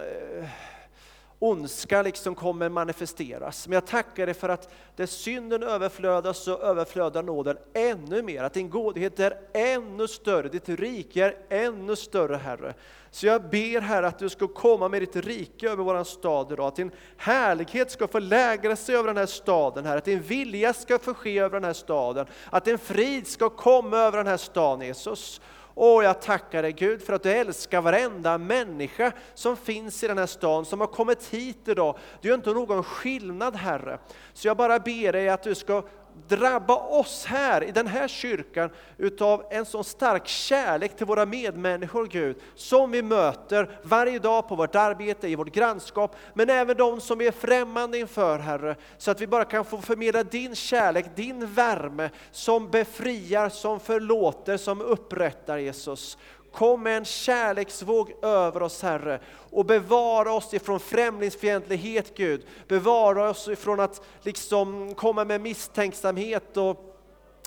ondska 1.42 2.02
liksom 2.02 2.34
kommer 2.34 2.68
manifesteras. 2.68 3.68
Men 3.68 3.74
jag 3.74 3.86
tackar 3.86 4.26
dig 4.26 4.34
för 4.34 4.48
att 4.48 4.74
där 4.96 5.06
synden 5.06 5.62
överflödar 5.62 6.32
så 6.32 6.58
överflödar 6.58 7.22
nåden 7.22 7.56
ännu 7.74 8.22
mer. 8.22 8.42
Att 8.42 8.54
din 8.54 8.70
godhet 8.70 9.20
är 9.20 9.38
ännu 9.52 10.08
större, 10.08 10.48
ditt 10.48 10.68
rike 10.68 11.24
är 11.24 11.36
ännu 11.48 11.96
större 11.96 12.36
Herre. 12.36 12.74
Så 13.10 13.26
jag 13.26 13.42
ber 13.50 13.80
Herre 13.80 14.06
att 14.06 14.18
du 14.18 14.28
ska 14.28 14.48
komma 14.48 14.88
med 14.88 15.02
ditt 15.02 15.16
rike 15.16 15.70
över 15.70 15.84
våran 15.84 16.04
stad 16.04 16.52
idag, 16.52 16.66
att 16.66 16.76
din 16.76 16.90
härlighet 17.16 17.90
ska 17.90 18.08
få 18.08 18.18
lägra 18.18 18.76
sig 18.76 18.96
över 18.96 19.08
den 19.08 19.16
här 19.16 19.26
staden, 19.26 19.84
Herre. 19.84 19.98
att 19.98 20.04
din 20.04 20.22
vilja 20.22 20.72
ska 20.72 20.98
få 20.98 21.14
ske 21.14 21.38
över 21.38 21.60
den 21.60 21.64
här 21.64 21.72
staden, 21.72 22.26
att 22.50 22.64
din 22.64 22.78
frid 22.78 23.26
ska 23.26 23.50
komma 23.50 23.96
över 23.96 24.18
den 24.18 24.26
här 24.26 24.36
staden 24.36 24.86
Jesus. 24.86 25.40
Åh, 25.74 26.04
jag 26.04 26.20
tackar 26.20 26.62
dig 26.62 26.72
Gud 26.72 27.02
för 27.02 27.12
att 27.12 27.22
du 27.22 27.30
älskar 27.30 27.80
varenda 27.80 28.38
människa 28.38 29.12
som 29.34 29.56
finns 29.56 30.04
i 30.04 30.08
den 30.08 30.18
här 30.18 30.26
stan, 30.26 30.64
som 30.64 30.80
har 30.80 30.86
kommit 30.86 31.26
hit 31.26 31.68
idag. 31.68 31.98
Du 32.20 32.28
gör 32.28 32.34
inte 32.34 32.50
någon 32.50 32.84
skillnad 32.84 33.56
Herre. 33.56 33.98
Så 34.32 34.48
jag 34.48 34.56
bara 34.56 34.78
ber 34.78 35.12
dig 35.12 35.28
att 35.28 35.42
du 35.42 35.54
ska 35.54 35.82
drabba 36.28 36.74
oss 36.74 37.24
här 37.24 37.64
i 37.64 37.70
den 37.70 37.86
här 37.86 38.08
kyrkan 38.08 38.70
utav 38.98 39.44
en 39.50 39.66
så 39.66 39.84
stark 39.84 40.28
kärlek 40.28 40.96
till 40.96 41.06
våra 41.06 41.26
medmänniskor 41.26 42.06
Gud, 42.06 42.36
som 42.54 42.90
vi 42.90 43.02
möter 43.02 43.78
varje 43.82 44.18
dag 44.18 44.48
på 44.48 44.54
vårt 44.54 44.74
arbete, 44.74 45.28
i 45.28 45.34
vårt 45.34 45.54
grannskap, 45.54 46.16
men 46.34 46.50
även 46.50 46.76
de 46.76 47.00
som 47.00 47.18
vi 47.18 47.26
är 47.26 47.32
främmande 47.32 47.98
inför 47.98 48.38
Herre, 48.38 48.76
så 48.98 49.10
att 49.10 49.20
vi 49.20 49.26
bara 49.26 49.44
kan 49.44 49.64
få 49.64 49.78
förmedla 49.78 50.22
din 50.22 50.54
kärlek, 50.54 51.16
din 51.16 51.46
värme, 51.46 52.10
som 52.30 52.70
befriar, 52.70 53.48
som 53.48 53.80
förlåter, 53.80 54.56
som 54.56 54.80
upprättar 54.80 55.58
Jesus. 55.58 56.18
Kom 56.52 56.82
med 56.82 56.96
en 56.96 57.04
kärleksvåg 57.04 58.12
över 58.22 58.62
oss 58.62 58.82
Herre 58.82 59.20
och 59.50 59.64
bevara 59.64 60.32
oss 60.32 60.54
ifrån 60.54 60.80
främlingsfientlighet 60.80 62.16
Gud. 62.16 62.46
Bevara 62.68 63.30
oss 63.30 63.48
ifrån 63.48 63.80
att 63.80 64.02
liksom 64.22 64.94
komma 64.94 65.24
med 65.24 65.40
misstänksamhet 65.40 66.56
och 66.56 66.91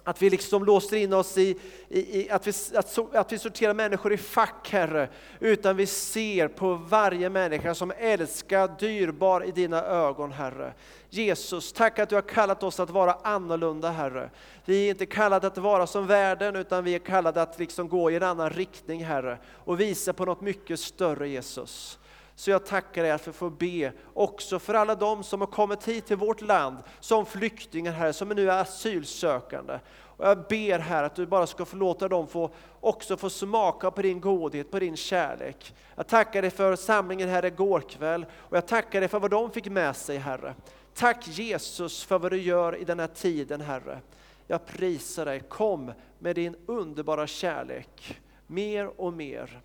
att 0.07 0.21
vi 0.21 0.29
liksom 0.29 0.65
låser 0.65 0.97
in 0.97 1.13
oss 1.13 1.37
i, 1.37 1.57
i, 1.89 2.19
i 2.19 2.29
att, 2.29 2.47
vi, 2.47 2.51
att, 2.77 3.15
att, 3.15 3.31
vi 3.31 3.39
sorterar 3.39 3.73
människor 3.73 4.13
i 4.13 4.17
fack, 4.17 4.69
Herre. 4.71 5.09
Utan 5.39 5.77
vi 5.77 5.85
ser 5.85 6.47
på 6.47 6.73
varje 6.73 7.29
människa 7.29 7.75
som 7.75 7.93
älskad, 7.97 8.79
dyrbar 8.79 9.43
i 9.43 9.51
dina 9.51 9.83
ögon, 9.83 10.31
Herre. 10.31 10.73
Jesus, 11.09 11.73
tack 11.73 11.99
att 11.99 12.09
du 12.09 12.15
har 12.15 12.21
kallat 12.21 12.63
oss 12.63 12.79
att 12.79 12.89
vara 12.89 13.17
annorlunda, 13.23 13.91
Herre. 13.91 14.29
Vi 14.65 14.85
är 14.85 14.89
inte 14.89 15.05
kallade 15.05 15.47
att 15.47 15.57
vara 15.57 15.87
som 15.87 16.07
världen, 16.07 16.55
utan 16.55 16.83
vi 16.83 16.95
är 16.95 16.99
kallade 16.99 17.41
att 17.41 17.59
liksom 17.59 17.89
gå 17.89 18.11
i 18.11 18.15
en 18.15 18.23
annan 18.23 18.49
riktning, 18.49 19.05
Herre. 19.05 19.37
Och 19.53 19.79
visa 19.79 20.13
på 20.13 20.25
något 20.25 20.41
mycket 20.41 20.79
större, 20.79 21.29
Jesus. 21.29 21.99
Så 22.35 22.51
jag 22.51 22.65
tackar 22.65 23.03
dig 23.03 23.11
att 23.11 23.27
vi 23.27 23.31
får 23.31 23.49
be 23.49 23.91
också 24.13 24.59
för 24.59 24.73
alla 24.73 24.95
de 24.95 25.23
som 25.23 25.39
har 25.39 25.47
kommit 25.47 25.87
hit 25.87 26.05
till 26.05 26.17
vårt 26.17 26.41
land 26.41 26.77
som 26.99 27.25
flyktingar 27.25 27.91
här, 27.91 28.11
som 28.11 28.29
nu 28.29 28.51
är 28.51 28.61
asylsökande. 28.61 29.79
Och 30.17 30.27
jag 30.27 30.37
ber 30.37 30.79
här 30.79 31.03
att 31.03 31.15
du 31.15 31.25
bara 31.25 31.47
ska 31.47 31.65
förlåta 31.65 32.07
dem 32.07 32.27
få 32.27 32.49
också 32.79 33.17
få 33.17 33.29
smaka 33.29 33.91
på 33.91 34.01
din 34.01 34.21
godhet, 34.21 34.71
på 34.71 34.79
din 34.79 34.97
kärlek. 34.97 35.75
Jag 35.95 36.07
tackar 36.07 36.41
dig 36.41 36.51
för 36.51 36.75
samlingen 36.75 37.29
här 37.29 37.45
igår 37.45 37.81
kväll 37.89 38.25
och 38.33 38.57
jag 38.57 38.67
tackar 38.67 38.99
dig 38.99 39.09
för 39.09 39.19
vad 39.19 39.31
de 39.31 39.51
fick 39.51 39.69
med 39.69 39.95
sig 39.95 40.17
Herre. 40.17 40.55
Tack 40.93 41.27
Jesus 41.27 42.03
för 42.03 42.19
vad 42.19 42.31
du 42.31 42.41
gör 42.41 42.75
i 42.75 42.83
den 42.83 42.99
här 42.99 43.07
tiden 43.07 43.61
Herre. 43.61 43.99
Jag 44.47 44.65
prisar 44.65 45.25
dig, 45.25 45.39
kom 45.39 45.91
med 46.19 46.35
din 46.35 46.55
underbara 46.65 47.27
kärlek 47.27 48.21
mer 48.47 49.01
och 49.01 49.13
mer 49.13 49.61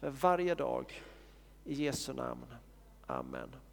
för 0.00 0.10
varje 0.10 0.54
dag. 0.54 1.02
I 1.66 1.74
Jesu 1.74 2.12
namn. 2.12 2.46
Amen. 3.08 3.71